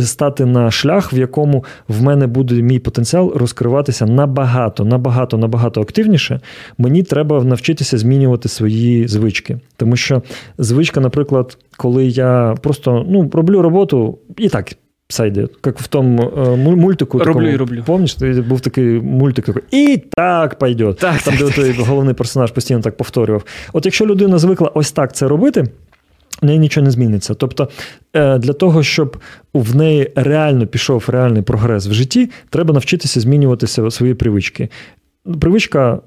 стати 0.00 0.44
на 0.44 0.70
шлях, 0.70 1.12
в 1.12 1.16
якому 1.18 1.64
в 1.88 2.02
мене 2.02 2.26
буде 2.26 2.54
мій 2.54 2.78
потенціал 2.78 3.32
розкриватися 3.34 4.06
набагато, 4.06 4.84
набагато, 4.84 5.38
набагато 5.38 5.80
активніше. 5.80 6.40
Мені 6.78 7.02
треба 7.02 7.44
навчитися 7.44 7.98
змінювати 7.98 8.48
свої 8.48 9.08
звички. 9.08 9.58
Тому 9.76 9.96
що 9.96 10.22
звичка, 10.58 11.00
наприклад, 11.00 11.58
коли 11.76 12.06
я 12.06 12.54
просто 12.62 13.06
ну, 13.08 13.30
роблю 13.32 13.62
роботу 13.62 14.18
і 14.36 14.48
так. 14.48 14.72
Все 15.08 15.28
йде, 15.28 15.48
як 15.66 15.80
в 15.80 15.86
тому 15.86 16.32
е, 16.36 16.56
мультику. 16.56 17.18
Роблю 17.18 17.32
такому, 17.32 17.48
і 17.48 17.56
роблю. 17.56 17.82
Помніш, 17.86 18.16
був 18.48 18.60
такий 18.60 19.00
мультик, 19.00 19.44
такий, 19.44 19.62
і 19.70 20.02
так 20.10 20.58
пойде. 20.58 20.84
Так, 20.84 20.96
Там, 20.96 21.34
так, 21.34 21.36
де 21.38 21.44
так, 21.44 21.54
той 21.54 21.72
головний 21.72 22.14
персонаж 22.14 22.50
постійно 22.50 22.80
так 22.80 22.96
повторював. 22.96 23.44
От 23.72 23.84
якщо 23.84 24.06
людина 24.06 24.38
звикла 24.38 24.70
ось 24.74 24.92
так 24.92 25.14
це 25.14 25.28
робити, 25.28 25.64
в 26.42 26.46
неї 26.46 26.58
нічого 26.58 26.84
не 26.84 26.90
зміниться. 26.90 27.34
Тобто, 27.34 27.68
е, 28.14 28.38
для 28.38 28.52
того, 28.52 28.82
щоб 28.82 29.16
в 29.54 29.76
неї 29.76 30.12
реально 30.14 30.66
пішов 30.66 31.04
реальний 31.08 31.42
прогрес 31.42 31.86
в 31.86 31.92
житті, 31.92 32.30
треба 32.50 32.74
навчитися 32.74 33.20
змінюватися 33.20 33.90
свої 33.90 34.14
привички. 34.14 34.68
Привичка 35.40 36.00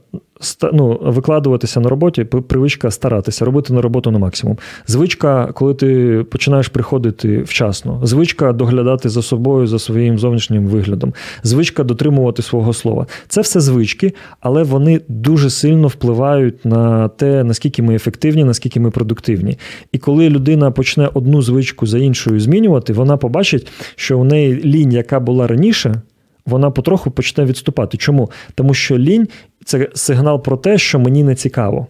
ну, 0.74 1.00
викладуватися 1.02 1.80
на 1.80 1.90
роботі, 1.90 2.24
привичка 2.24 2.92
старатися, 2.92 3.46
робити 3.46 3.74
на 3.74 3.82
роботу 3.82 4.12
на 4.12 4.20
максимум. 4.20 4.58
Звичка, 4.88 5.52
коли 5.54 5.74
ти 5.74 6.24
починаєш 6.32 6.68
приходити 6.68 7.42
вчасно, 7.42 8.02
звичка 8.04 8.54
доглядати 8.54 9.10
за 9.10 9.22
собою, 9.22 9.68
за 9.68 9.80
своїм 9.80 10.20
зовнішнім 10.20 10.68
виглядом, 10.68 11.14
звичка 11.44 11.84
дотримувати 11.84 12.42
свого 12.42 12.74
слова. 12.74 13.08
Це 13.28 13.42
все 13.42 13.60
звички, 13.60 14.14
але 14.40 14.64
вони 14.64 15.02
дуже 15.08 15.50
сильно 15.50 15.88
впливають 15.88 16.66
на 16.66 17.08
те, 17.08 17.44
наскільки 17.44 17.82
ми 17.82 17.96
ефективні, 17.96 18.44
наскільки 18.44 18.80
ми 18.80 18.92
продуктивні. 18.92 19.58
І 19.92 19.98
коли 19.98 20.30
людина 20.30 20.72
почне 20.72 21.10
одну 21.14 21.42
звичку 21.42 21.86
за 21.86 22.00
іншою 22.00 22.40
змінювати, 22.40 22.94
вона 22.94 23.18
побачить, 23.18 23.68
що 23.96 24.20
у 24.20 24.24
неї 24.24 24.62
лінь, 24.64 24.92
яка 24.92 25.20
була 25.20 25.48
раніше 25.48 26.02
вона 26.50 26.72
потроху 26.72 27.12
почне 27.12 27.46
відступати. 27.46 27.98
Чому? 27.98 28.32
Тому 28.56 28.74
що 28.74 28.98
лінь 28.98 29.28
це 29.66 29.90
сигнал 29.94 30.44
про 30.44 30.58
те, 30.58 30.78
що 30.78 31.00
мені 31.00 31.24
не 31.24 31.36
цікаво. 31.36 31.88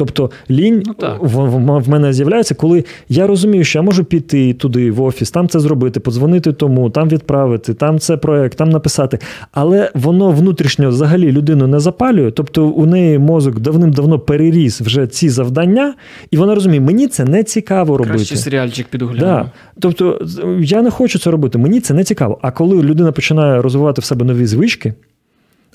Тобто 0.00 0.30
лінь 0.50 0.82
ну, 0.86 0.94
в, 1.20 1.28
в, 1.28 1.78
в 1.82 1.88
мене 1.88 2.12
з'являється, 2.12 2.54
коли 2.54 2.84
я 3.08 3.26
розумію, 3.26 3.64
що 3.64 3.78
я 3.78 3.82
можу 3.82 4.04
піти 4.04 4.54
туди, 4.54 4.90
в 4.90 5.02
офіс, 5.02 5.30
там 5.30 5.48
це 5.48 5.60
зробити, 5.60 6.00
подзвонити 6.00 6.52
тому, 6.52 6.90
там 6.90 7.08
відправити, 7.08 7.74
там 7.74 7.98
це 7.98 8.16
проект, 8.16 8.58
там 8.58 8.70
написати. 8.70 9.18
Але 9.52 9.90
воно 9.94 10.30
внутрішньо 10.30 10.88
взагалі 10.88 11.32
людину 11.32 11.66
не 11.66 11.80
запалює. 11.80 12.30
Тобто 12.30 12.66
у 12.66 12.86
неї 12.86 13.18
мозок 13.18 13.60
давним-давно 13.60 14.18
переріс 14.18 14.80
вже 14.80 15.06
ці 15.06 15.28
завдання, 15.28 15.94
і 16.30 16.36
вона 16.36 16.54
розуміє, 16.54 16.80
мені 16.80 17.08
це 17.08 17.24
не 17.24 17.44
цікаво 17.44 17.96
робити. 17.96 18.16
Краще 18.16 18.36
серіальчик 18.36 18.86
підгляну. 18.88 19.18
Да. 19.18 19.50
Тобто 19.80 20.20
я 20.60 20.82
не 20.82 20.90
хочу 20.90 21.18
це 21.18 21.30
робити, 21.30 21.58
мені 21.58 21.80
це 21.80 21.94
не 21.94 22.04
цікаво. 22.04 22.38
А 22.42 22.50
коли 22.50 22.82
людина 22.82 23.12
починає 23.12 23.62
розвивати 23.62 24.00
в 24.00 24.04
себе 24.04 24.24
нові 24.24 24.46
звички. 24.46 24.94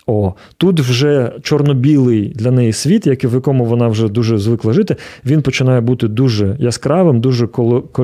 О, 0.08 0.34
тут 0.58 0.80
вже 0.80 1.32
чорно-білий 1.42 2.34
для 2.36 2.52
неї 2.52 2.74
світ, 2.74 3.08
в 3.08 3.34
якому 3.34 3.66
вона 3.66 3.88
вже 3.88 4.10
дуже 4.10 4.38
звикла 4.38 4.74
жити, 4.74 4.96
він 5.26 5.42
починає 5.42 5.82
бути 5.82 6.08
дуже 6.08 6.56
яскравим, 6.60 7.22
дуже 7.22 7.48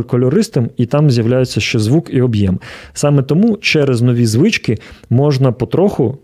кольористим, 0.08 0.70
і 0.78 0.86
там 0.86 1.12
з'являється 1.12 1.60
ще 1.60 1.80
звук 1.80 2.10
і 2.14 2.22
об'єм. 2.22 2.60
Саме 2.94 3.22
тому 3.24 3.58
через 3.58 4.02
нові 4.02 4.26
звички 4.26 4.78
можна 5.10 5.52
потроху 5.52 6.18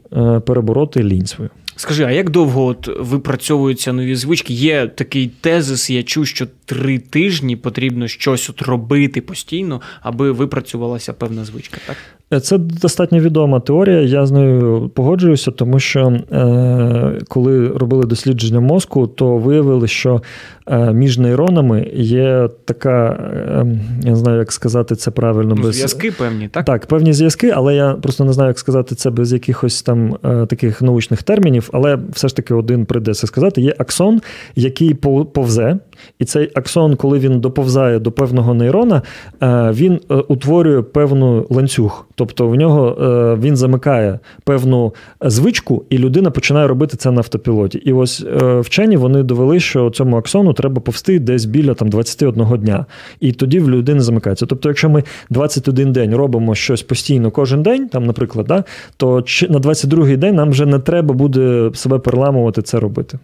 перебороти 0.45 1.03
лінь 1.03 1.25
свою. 1.25 1.49
Скажи, 1.77 2.03
а 2.03 2.11
як 2.11 2.29
довго 2.29 2.65
от 2.65 2.89
випрацьовуються 2.99 3.93
нові 3.93 4.15
звички? 4.15 4.53
Є 4.53 4.87
такий 4.87 5.31
тезис, 5.41 5.89
я 5.89 6.03
чув, 6.03 6.27
що 6.27 6.47
три 6.65 6.99
тижні 6.99 7.55
потрібно 7.55 8.07
щось 8.07 8.49
от 8.49 8.61
робити 8.61 9.21
постійно, 9.21 9.81
аби 10.01 10.31
випрацювалася 10.31 11.13
певна 11.13 11.45
звичка, 11.45 11.77
так? 11.87 11.97
Це 12.41 12.57
достатньо 12.57 13.19
відома 13.19 13.59
теорія, 13.59 14.01
я 14.01 14.25
з 14.25 14.31
нею 14.31 14.91
погоджуюся, 14.95 15.51
тому 15.51 15.79
що 15.79 16.07
е, 16.31 17.19
коли 17.27 17.67
робили 17.67 18.05
дослідження 18.05 18.59
мозку, 18.59 19.07
то 19.07 19.37
виявили, 19.37 19.87
що 19.87 20.21
е, 20.67 20.93
між 20.93 21.17
нейронами 21.17 21.91
є 21.95 22.49
така, 22.65 23.09
е, 23.09 23.65
я 24.03 24.09
не 24.09 24.15
знаю, 24.15 24.39
як 24.39 24.51
сказати 24.51 24.95
це 24.95 25.11
правильно. 25.11 25.55
Ну, 25.55 25.63
без... 25.63 25.75
Зв'язки 25.75 26.11
певні, 26.11 26.47
так? 26.47 26.65
Так, 26.65 26.85
певні 26.85 27.13
зв'язки, 27.13 27.53
але 27.55 27.75
я 27.75 27.93
просто 27.93 28.25
не 28.25 28.33
знаю, 28.33 28.47
як 28.47 28.59
сказати 28.59 28.95
це 28.95 29.09
без 29.09 29.33
якихось 29.33 29.81
там 29.81 30.17
е, 30.25 30.45
таких 30.45 30.81
научних 30.81 31.23
термінів, 31.23 31.66
але 31.73 31.99
все 32.11 32.27
ж 32.27 32.35
таки 32.35 32.53
один 32.53 32.85
прийдеться 32.85 33.27
сказати: 33.27 33.61
є 33.61 33.75
аксон, 33.77 34.21
який 34.55 34.93
повзе, 35.33 35.77
і 36.19 36.25
цей 36.25 36.51
аксон, 36.55 36.95
коли 36.95 37.19
він 37.19 37.39
доповзає 37.39 37.99
до 37.99 38.11
певного 38.11 38.53
нейрона, 38.53 39.01
е, 39.43 39.71
він 39.71 39.99
е, 40.11 40.15
утворює 40.15 40.81
певну 40.81 41.47
ланцюг. 41.49 42.07
Тобто 42.15 42.47
в 42.47 42.55
нього 42.55 42.97
е, 43.01 43.35
він 43.35 43.55
замикає 43.55 44.19
певну 44.43 44.93
звичку, 45.21 45.83
і 45.89 45.97
людина 45.97 46.31
починає 46.31 46.67
робити 46.67 46.97
це 46.97 47.11
на 47.11 47.17
автопілоті. 47.17 47.77
І 47.77 47.93
ось 47.93 48.25
вчені 48.59 48.97
вони 48.97 49.23
довели, 49.23 49.59
що 49.59 49.89
цьому 49.89 50.17
аксону 50.17 50.53
треба 50.53 50.81
повсти 50.81 51.19
десь 51.19 51.45
біля 51.45 51.73
там 51.73 51.89
21 51.89 52.45
дня. 52.57 52.85
І 53.19 53.31
тоді 53.31 53.59
в 53.59 53.69
людини 53.69 53.99
замикається. 53.99 54.45
Тобто, 54.45 54.69
якщо 54.69 54.89
ми 54.89 55.03
21 55.29 55.91
день 55.91 56.15
робимо 56.15 56.55
щось 56.55 56.81
постійно 56.81 57.31
кожен 57.31 57.63
день, 57.63 57.87
там, 57.87 58.05
наприклад, 58.05 58.47
да, 58.47 58.63
то 58.97 59.23
на 59.49 59.59
22-й 59.59 60.17
день 60.17 60.35
нам 60.35 60.49
вже 60.49 60.65
не 60.65 60.79
треба 60.79 61.13
буде 61.13 61.71
себе 61.73 61.99
переламувати 61.99 62.61
це 62.61 62.79
робити. 62.79 63.19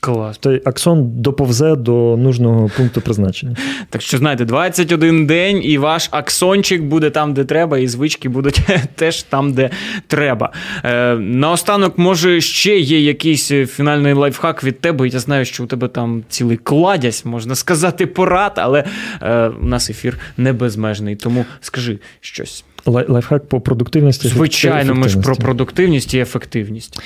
Клас. 0.00 0.38
Той 0.38 0.62
аксон 0.64 1.22
доповзе 1.22 1.76
до 1.76 2.16
нужного 2.16 2.70
пункту 2.76 3.00
призначення. 3.00 3.56
Так 3.90 4.02
що, 4.02 4.18
знаєте, 4.18 4.44
21 4.44 5.26
день, 5.26 5.60
і 5.64 5.78
ваш 5.78 6.08
аксончик 6.10 6.82
буде 6.82 7.10
там, 7.10 7.34
де 7.34 7.44
треба, 7.44 7.78
і 7.78 7.86
звички 7.86 8.28
будуть 8.28 8.60
теж 8.94 9.22
там, 9.22 9.52
де 9.52 9.70
треба. 10.06 10.52
Е, 10.84 11.14
Наостанок, 11.16 11.98
може, 11.98 12.40
ще 12.40 12.78
є 12.78 13.00
якийсь 13.00 13.48
фінальний 13.48 14.12
лайфхак 14.12 14.64
від 14.64 14.80
тебе. 14.80 15.08
Я 15.08 15.18
знаю, 15.18 15.44
що 15.44 15.64
у 15.64 15.66
тебе 15.66 15.88
там 15.88 16.24
цілий 16.28 16.56
кладязь, 16.56 17.22
можна 17.26 17.54
сказати, 17.54 18.06
порад, 18.06 18.52
але 18.56 18.84
е, 19.22 19.48
у 19.48 19.64
нас 19.66 19.90
ефір 19.90 20.18
не 20.36 20.52
безмежний. 20.52 21.16
Тому 21.16 21.44
скажи 21.60 21.98
щось. 22.20 22.64
Лайфхак 22.86 23.48
по 23.48 23.60
продуктивності. 23.60 24.28
Звичайно, 24.28 24.94
ми 24.94 25.08
ж 25.08 25.20
про 25.20 25.36
продуктивність 25.36 26.14
і 26.14 26.18
ефективність. 26.18 27.00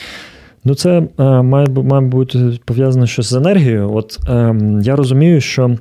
Ну, 0.65 0.75
це 0.75 1.03
е, 1.19 1.43
має 1.43 1.67
має 1.67 2.07
бути 2.07 2.59
пов'язано 2.65 3.07
щось 3.07 3.27
з 3.27 3.33
енергією. 3.33 3.93
От 3.93 4.19
е, 4.29 4.55
я 4.83 4.97
розумію, 4.97 5.41
що 5.41 5.77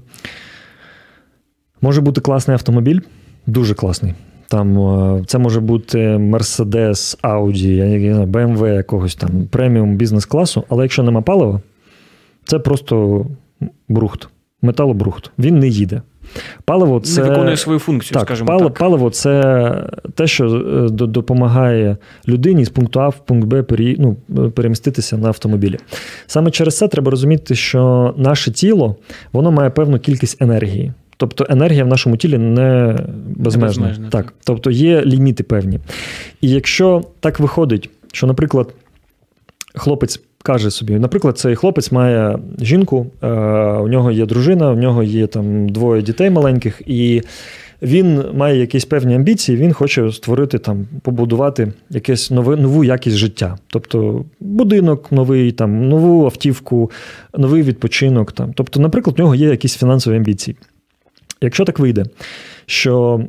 може 1.82 2.02
бути 2.02 2.22
класний 2.22 2.54
автомобіль, 2.54 3.00
дуже 3.48 3.74
класний. 3.74 4.14
Там 4.48 4.80
е, 4.80 5.24
це 5.28 5.38
може 5.38 5.60
бути 5.60 6.00
Mercedes, 6.18 7.22
Audi, 7.22 7.68
я 7.68 7.86
не 7.86 8.14
знаю, 8.14 8.28
BMW 8.28 8.74
якогось 8.74 9.16
там 9.16 9.48
преміум 9.48 9.96
бізнес-класу, 9.96 10.64
але 10.70 10.84
якщо 10.84 11.04
нема 11.04 11.22
палива, 11.22 11.62
це 12.46 12.60
просто 12.60 13.26
брухт, 13.90 14.28
металобрухт. 14.62 15.32
Він 15.40 15.60
не 15.60 15.68
їде. 15.68 16.02
Паливо 16.66 17.00
це 17.00 17.24
не 17.24 17.30
виконує 17.30 17.58
свою 17.58 17.80
функцію, 17.80 18.14
так, 18.14 18.24
скажімо 18.24 18.48
паливо, 18.48 18.70
так. 18.70 18.80
Паливо 18.80 19.10
це 19.10 19.74
те, 20.16 20.28
що 20.28 20.46
е, 20.46 20.90
допомагає 20.90 21.98
людині 22.28 22.66
з 22.66 22.70
пункту 22.70 23.00
А 23.00 23.10
в 23.10 23.26
пункт 23.26 23.48
Б 23.48 23.64
пере, 23.64 23.96
ну, 24.00 24.16
переміститися 24.52 25.18
на 25.18 25.28
автомобілі. 25.28 25.78
Саме 26.28 26.52
через 26.52 26.78
це 26.78 26.88
треба 26.88 27.12
розуміти, 27.12 27.56
що 27.56 28.14
наше 28.18 28.52
тіло 28.52 28.96
воно 29.34 29.52
має 29.52 29.70
певну 29.70 30.00
кількість 30.00 30.42
енергії. 30.42 30.94
Тобто 31.18 31.46
енергія 31.50 31.84
в 31.84 31.88
нашому 31.88 32.18
тілі 32.18 32.38
не 32.38 32.98
безмежна. 33.26 33.68
безмежна 33.68 34.10
так. 34.10 34.26
так. 34.26 34.34
Тобто 34.44 34.72
є 34.72 35.02
ліміти 35.06 35.44
певні. 35.44 35.80
І 36.42 36.50
якщо 36.50 37.04
так 37.20 37.40
виходить, 37.40 37.90
що, 38.12 38.28
наприклад, 38.28 38.74
хлопець 39.76 40.22
каже 40.42 40.72
собі, 40.72 40.94
наприклад, 40.94 41.38
цей 41.38 41.56
хлопець 41.56 41.92
має 41.92 42.40
жінку, 42.62 43.08
е, 43.22 43.28
у 43.78 43.88
нього 43.88 44.12
є 44.12 44.26
дружина, 44.26 44.72
у 44.72 44.76
нього 44.76 45.04
є 45.04 45.28
там 45.28 45.70
двоє 45.70 46.02
дітей 46.02 46.30
маленьких, 46.30 46.82
і 46.86 47.22
він 47.82 48.24
має 48.34 48.60
якісь 48.60 48.86
певні 48.86 49.16
амбіції, 49.16 49.58
він 49.58 49.74
хоче 49.74 50.12
створити 50.12 50.60
там, 50.60 50.88
побудувати 51.02 51.74
якесь 51.90 52.32
нове, 52.32 52.56
нову 52.56 52.84
якість 52.84 53.18
життя. 53.18 53.58
Тобто 53.68 54.26
будинок 54.40 55.12
новий, 55.12 55.52
там, 55.52 55.90
нову 55.90 56.26
автівку, 56.26 56.92
новий 57.38 57.62
відпочинок. 57.64 58.32
Там. 58.32 58.54
Тобто, 58.54 58.80
наприклад, 58.80 59.20
у 59.20 59.22
нього 59.22 59.36
є 59.36 59.50
якісь 59.50 59.78
фінансові 59.78 60.16
амбіції. 60.16 60.58
Якщо 61.42 61.66
так 61.66 61.80
вийде, 61.80 62.06
що 62.66 63.22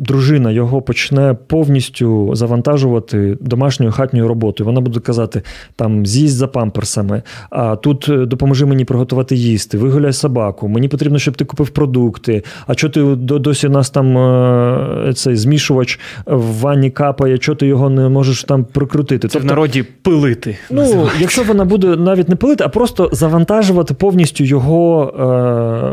дружина 0.00 0.50
його 0.50 0.82
почне 0.82 1.36
повністю 1.46 2.30
завантажувати 2.34 3.38
домашньою 3.40 3.92
хатньою 3.92 4.28
роботою. 4.28 4.66
Вона 4.66 4.80
буде 4.80 5.00
казати: 5.00 5.42
там 5.76 6.06
з'їсть 6.06 6.34
за 6.34 6.48
памперсами, 6.48 7.22
а 7.50 7.76
тут 7.76 8.08
е, 8.08 8.26
допоможи 8.26 8.66
мені 8.66 8.84
приготувати 8.84 9.36
їсти, 9.36 9.78
вигуляй 9.78 10.12
собаку. 10.12 10.68
Мені 10.68 10.88
потрібно, 10.88 11.18
щоб 11.18 11.36
ти 11.36 11.44
купив 11.44 11.68
продукти. 11.68 12.42
А 12.66 12.74
що 12.74 12.88
ти 12.88 13.02
досі 13.16 13.68
нас 13.68 13.90
там 13.90 14.18
е, 14.18 15.12
цей 15.14 15.36
змішувач 15.36 16.00
в 16.26 16.60
ванні 16.60 16.90
капає, 16.90 17.36
що 17.36 17.54
ти 17.54 17.66
його 17.66 17.90
не 17.90 18.08
можеш 18.08 18.44
там 18.44 18.64
прикрутити? 18.64 19.28
Це 19.28 19.32
тобто, 19.32 19.46
в 19.46 19.48
народі 19.48 19.84
пилити. 20.02 20.56
Ну, 20.70 20.80
називається. 20.80 21.16
якщо 21.20 21.42
вона 21.42 21.64
буде 21.64 21.96
навіть 21.96 22.28
не 22.28 22.36
пилити, 22.36 22.64
а 22.64 22.68
просто 22.68 23.10
завантажувати 23.12 23.94
повністю 23.94 24.44
його 24.44 25.12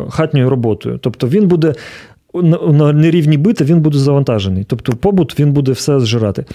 е, 0.08 0.12
хатньою 0.12 0.50
роботою. 0.50 1.00
Тобто 1.02 1.28
він 1.28 1.48
буде 1.48 1.74
на 2.34 2.94
нерівні 2.94 3.38
бити 3.38 3.64
він 3.64 3.80
буде 3.80 3.98
завантажений. 3.98 4.64
Тобто, 4.64 4.94
побут 4.94 5.40
він 5.40 5.54
буде 5.54 5.72
все 5.72 6.00
зжирати. 6.00 6.46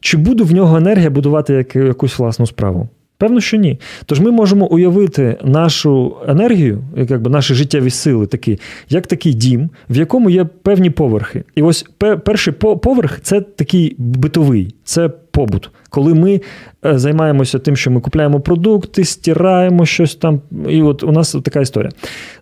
Чи 0.00 0.16
буде 0.16 0.44
в 0.44 0.52
нього 0.52 0.76
енергія 0.76 1.10
будувати 1.10 1.54
як, 1.54 1.76
якусь 1.76 2.18
власну 2.18 2.46
справу? 2.46 2.88
Певно, 3.20 3.40
що 3.40 3.56
ні. 3.56 3.80
Тож 4.06 4.20
ми 4.20 4.30
можемо 4.30 4.66
уявити 4.66 5.36
нашу 5.44 6.16
енергію, 6.28 6.84
як 6.96 7.22
би 7.22 7.30
наші 7.30 7.54
життєві 7.54 7.90
сили, 7.90 8.26
такі, 8.26 8.58
як 8.88 9.06
такий 9.06 9.34
дім, 9.34 9.70
в 9.90 9.96
якому 9.96 10.30
є 10.30 10.44
певні 10.44 10.90
поверхи. 10.90 11.44
І 11.54 11.62
ось 11.62 11.86
перший 12.24 12.52
поверх 12.52 13.20
це 13.20 13.40
такий 13.40 13.94
битовий, 13.98 14.74
це 14.84 15.08
побут. 15.08 15.70
Коли 15.90 16.14
ми 16.14 16.40
е, 16.86 16.98
займаємося 16.98 17.58
тим, 17.58 17.76
що 17.76 17.90
ми 17.90 18.00
купляємо 18.00 18.40
продукти, 18.40 19.04
стираємо 19.04 19.86
щось 19.86 20.14
там. 20.14 20.40
І 20.68 20.82
от 20.82 21.02
у 21.02 21.12
нас 21.12 21.36
така 21.44 21.60
історія. 21.60 21.90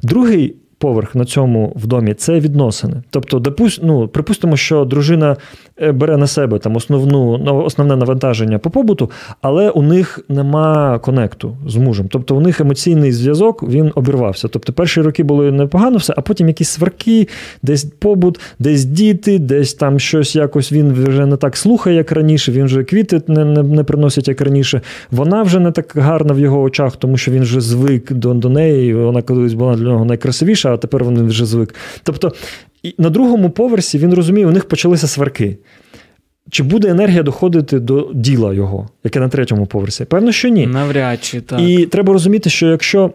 Другий 0.02 0.56
поверх 0.78 1.14
на 1.14 1.24
цьому 1.24 1.72
в 1.76 1.86
домі 1.86 2.14
це 2.14 2.40
відносини. 2.40 3.02
Тобто, 3.10 3.38
допусть, 3.38 3.80
ну, 3.82 4.08
припустимо, 4.08 4.56
що 4.56 4.84
дружина 4.84 5.36
е, 5.82 5.92
бере 5.92 6.16
на 6.16 6.26
себе 6.26 6.58
там 6.58 6.76
основну, 6.76 7.38
ну, 7.38 7.64
основне 7.64 7.96
навантаження 7.96 8.58
по 8.58 8.70
побуту, 8.70 9.10
але 9.42 9.70
у 9.70 9.82
них 9.82 10.20
нема 10.28 10.98
конекту 10.98 11.56
з 11.66 11.76
мужем. 11.76 12.06
Тобто 12.10 12.36
у 12.36 12.40
них 12.40 12.60
емоційний 12.60 13.12
зв'язок 13.12 13.62
він 13.62 13.92
обірвався. 13.94 14.48
Тобто 14.48 14.72
перші 14.72 15.00
роки 15.00 15.22
були 15.22 15.52
непогано 15.52 15.96
все, 15.96 16.14
а 16.16 16.20
потім 16.20 16.48
якісь 16.48 16.68
сварки, 16.68 17.28
десь 17.62 17.84
побут, 17.84 18.40
десь 18.58 18.84
діти, 18.84 19.38
десь 19.38 19.74
там 19.74 19.98
щось 19.98 20.36
якось 20.36 20.72
він 20.72 20.92
вже 20.92 21.26
не 21.26 21.36
так 21.36 21.56
слухає, 21.56 21.96
як 21.96 22.12
раніше. 22.12 22.52
Він 22.52 22.64
вже 22.64 22.84
квіти 22.84 23.22
не, 23.28 23.44
не, 23.44 23.62
не 23.62 23.84
приносить 23.84 24.28
як 24.28 24.40
раніше. 24.40 24.80
Вона 25.10 25.42
вже 25.42 25.60
не 25.60 25.70
так 25.70 25.92
гарна 25.96 26.34
в 26.34 26.38
його 26.38 26.60
очах, 26.60 26.96
тому 26.96 27.16
що 27.16 27.32
він 27.32 27.42
вже 27.42 27.60
звик 27.60 28.12
до, 28.12 28.34
до 28.34 28.48
неї. 28.48 28.94
Вона 28.94 29.22
колись 29.22 29.54
була 29.54 29.76
для 29.76 29.84
нього 29.84 30.04
найкрасивіша 30.04 30.67
а 30.72 30.76
тепер 30.76 31.04
вони 31.04 31.22
вже 31.22 31.46
звик. 31.46 31.74
Тобто, 32.02 32.32
на 32.98 33.10
другому 33.10 33.50
поверсі 33.50 33.98
він 33.98 34.14
розуміє, 34.14 34.46
у 34.46 34.50
них 34.50 34.68
почалися 34.68 35.06
сварки. 35.06 35.58
Чи 36.50 36.62
буде 36.62 36.88
енергія 36.88 37.22
доходити 37.22 37.78
до 37.80 38.10
діла 38.14 38.54
його, 38.54 38.88
яке 39.04 39.20
на 39.20 39.28
третьому 39.28 39.66
поверсі? 39.66 40.04
Певно, 40.04 40.32
що 40.32 40.48
ні. 40.48 40.66
Навряд 40.66 41.24
чи 41.24 41.40
так. 41.40 41.60
І 41.60 41.86
треба 41.86 42.12
розуміти, 42.12 42.50
що 42.50 42.66
якщо 42.66 43.12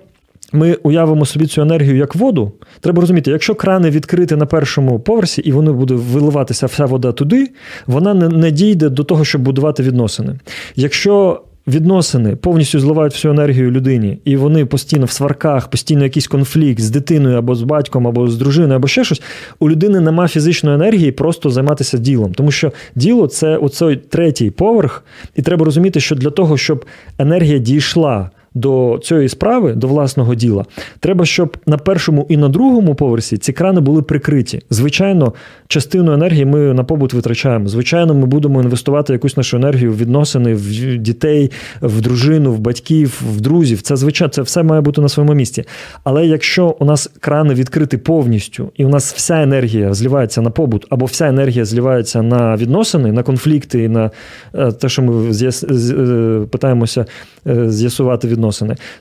ми 0.54 0.74
уявимо 0.74 1.26
собі 1.26 1.46
цю 1.46 1.62
енергію 1.62 1.96
як 1.98 2.16
воду, 2.16 2.52
треба 2.80 3.02
розуміти, 3.02 3.32
якщо 3.32 3.56
крани 3.56 3.90
відкриті 3.90 4.36
на 4.36 4.46
першому 4.46 5.00
поверсі, 5.00 5.42
і 5.42 5.52
вони 5.52 5.72
буде 5.72 5.94
виливатися 5.94 6.66
вся 6.66 6.86
вода 6.86 7.12
туди, 7.12 7.50
вона 7.88 8.14
не, 8.14 8.30
не 8.30 8.52
дійде 8.52 8.90
до 8.90 9.04
того, 9.04 9.26
щоб 9.26 9.42
будувати 9.42 9.84
відносини. 9.84 10.40
Якщо 10.76 11.42
відносини 11.68 12.36
повністю 12.36 12.80
зливають 12.80 13.14
всю 13.14 13.34
енергію 13.34 13.72
людині, 13.72 14.20
і 14.26 14.38
вони 14.38 14.66
постійно 14.66 15.06
в 15.06 15.12
сварках, 15.12 15.68
постійно 15.68 16.04
якийсь 16.04 16.28
конфлікт 16.28 16.82
з 16.82 16.90
дитиною 16.90 17.38
або 17.38 17.56
з 17.56 17.64
батьком, 17.64 18.08
або 18.08 18.28
з 18.28 18.38
дружиною, 18.38 18.76
або 18.76 18.88
ще 18.88 19.04
щось, 19.04 19.22
у 19.60 19.70
людини 19.70 20.00
нема 20.00 20.28
фізичної 20.28 20.76
енергії 20.76 21.12
просто 21.12 21.50
займатися 21.50 21.98
ділом. 21.98 22.34
Тому 22.34 22.52
що 22.52 22.72
діло 22.96 23.28
це 23.28 23.58
оцей 23.58 23.96
третій 23.96 24.52
поверх, 24.52 25.04
і 25.36 25.42
треба 25.42 25.66
розуміти, 25.66 26.00
що 26.00 26.16
для 26.16 26.30
того, 26.30 26.58
щоб 26.58 26.86
енергія 27.18 27.58
дійшла 27.58 28.30
до 28.54 29.00
цієї 29.04 29.30
справи, 29.30 29.74
до 29.74 29.88
власного 29.88 30.36
діла, 30.36 30.66
треба, 31.00 31.26
щоб 31.26 31.58
на 31.66 31.78
першому 31.78 32.26
і 32.30 32.38
на 32.38 32.50
другому 32.50 32.96
поверсі 32.96 33.38
ці 33.38 33.54
крани 33.54 33.82
були 33.82 34.02
прикриті. 34.02 34.62
Звичайно, 34.70 35.34
частину 35.68 36.14
енергії 36.14 36.46
ми 36.46 36.74
на 36.74 36.84
побут 36.84 37.14
витрачаємо. 37.14 37.68
Звичайно, 37.68 38.14
ми 38.14 38.26
будемо 38.26 38.62
інвестувати 38.62 39.14
якусь 39.14 39.38
нашу 39.38 39.58
енергію 39.58 39.92
в 39.92 39.98
відносини, 39.98 40.54
в 40.54 40.98
дітей, 40.98 41.52
в 41.82 42.02
дружину, 42.02 42.52
в 42.52 42.60
батьків, 42.60 43.22
в 43.36 43.42
друзів. 43.42 43.82
Це 43.82 43.96
звичайно, 43.96 44.32
це 44.32 44.42
все 44.42 44.64
має 44.64 44.82
бути 44.82 45.02
на 45.02 45.10
своєму 45.10 45.34
місці. 45.34 45.64
Але 46.04 46.26
якщо 46.26 46.76
у 46.80 46.86
нас 46.86 47.10
крани 47.20 47.54
відкриті 47.54 47.98
повністю, 47.98 48.72
і 48.78 48.86
у 48.86 48.90
нас 48.90 49.14
вся 49.14 49.44
енергія 49.44 49.94
зливається 49.94 50.42
на 50.42 50.50
побут, 50.50 50.86
або 50.90 51.06
вся 51.06 51.28
енергія 51.28 51.66
зливається 51.66 52.22
на 52.22 52.56
відносини, 52.56 53.12
на 53.12 53.24
конфлікти, 53.24 53.84
і 53.84 53.90
на 53.90 54.12
е, 54.56 54.72
те, 54.72 54.90
що 54.90 55.02
ми 55.02 55.32
е, 55.42 56.46
питаємося 56.52 57.06
е, 57.48 57.70
з'ясувати 57.70 58.28
відносини, 58.28 58.43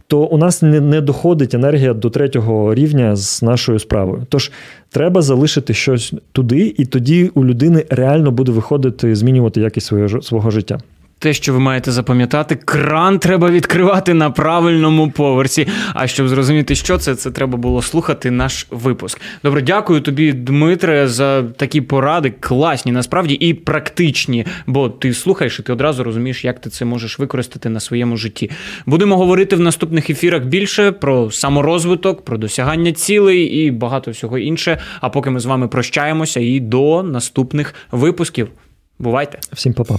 то 0.06 0.20
у 0.20 0.38
нас 0.38 0.62
не, 0.62 0.80
не 0.80 1.00
доходить 1.00 1.54
енергія 1.54 1.94
до 1.94 2.10
третього 2.10 2.74
рівня 2.74 3.16
з 3.16 3.42
нашою 3.42 3.78
справою. 3.78 4.26
Тож 4.28 4.52
треба 4.90 5.22
залишити 5.22 5.74
щось 5.74 6.12
туди, 6.32 6.74
і 6.78 6.84
тоді 6.84 7.30
у 7.34 7.44
людини 7.44 7.84
реально 7.90 8.30
буде 8.30 8.52
виходити 8.52 9.16
змінювати 9.16 9.60
якість 9.60 9.86
свого, 9.86 10.22
свого 10.22 10.50
життя. 10.50 10.78
Те, 11.22 11.32
що 11.32 11.52
ви 11.52 11.58
маєте 11.58 11.92
запам'ятати, 11.92 12.56
кран 12.56 13.18
треба 13.18 13.50
відкривати 13.50 14.14
на 14.14 14.30
правильному 14.30 15.10
поверсі. 15.10 15.68
А 15.94 16.06
щоб 16.06 16.28
зрозуміти, 16.28 16.74
що 16.74 16.98
це, 16.98 17.14
це 17.14 17.30
треба 17.30 17.58
було 17.58 17.82
слухати 17.82 18.30
наш 18.30 18.66
випуск. 18.70 19.20
Добре, 19.44 19.62
дякую 19.62 20.00
тобі, 20.00 20.32
Дмитре, 20.32 21.08
за 21.08 21.42
такі 21.42 21.80
поради, 21.80 22.30
класні, 22.40 22.92
насправді 22.92 23.34
і 23.34 23.54
практичні. 23.54 24.46
Бо 24.66 24.88
ти 24.88 25.14
слухаєш 25.14 25.58
і 25.58 25.62
ти 25.62 25.72
одразу 25.72 26.04
розумієш, 26.04 26.44
як 26.44 26.60
ти 26.60 26.70
це 26.70 26.84
можеш 26.84 27.18
використати 27.18 27.68
на 27.68 27.80
своєму 27.80 28.16
житті. 28.16 28.50
Будемо 28.86 29.16
говорити 29.16 29.56
в 29.56 29.60
наступних 29.60 30.10
ефірах 30.10 30.44
більше 30.44 30.92
про 30.92 31.30
саморозвиток, 31.30 32.24
про 32.24 32.38
досягання 32.38 32.92
цілей 32.92 33.44
і 33.44 33.70
багато 33.70 34.10
всього 34.10 34.38
інше. 34.38 34.78
А 35.00 35.08
поки 35.08 35.30
ми 35.30 35.40
з 35.40 35.46
вами 35.46 35.68
прощаємося 35.68 36.40
і 36.40 36.60
до 36.60 37.02
наступних 37.02 37.74
випусків. 37.92 38.48
Бувайте! 38.98 39.38
Всім 39.52 39.72
па-па. 39.72 39.98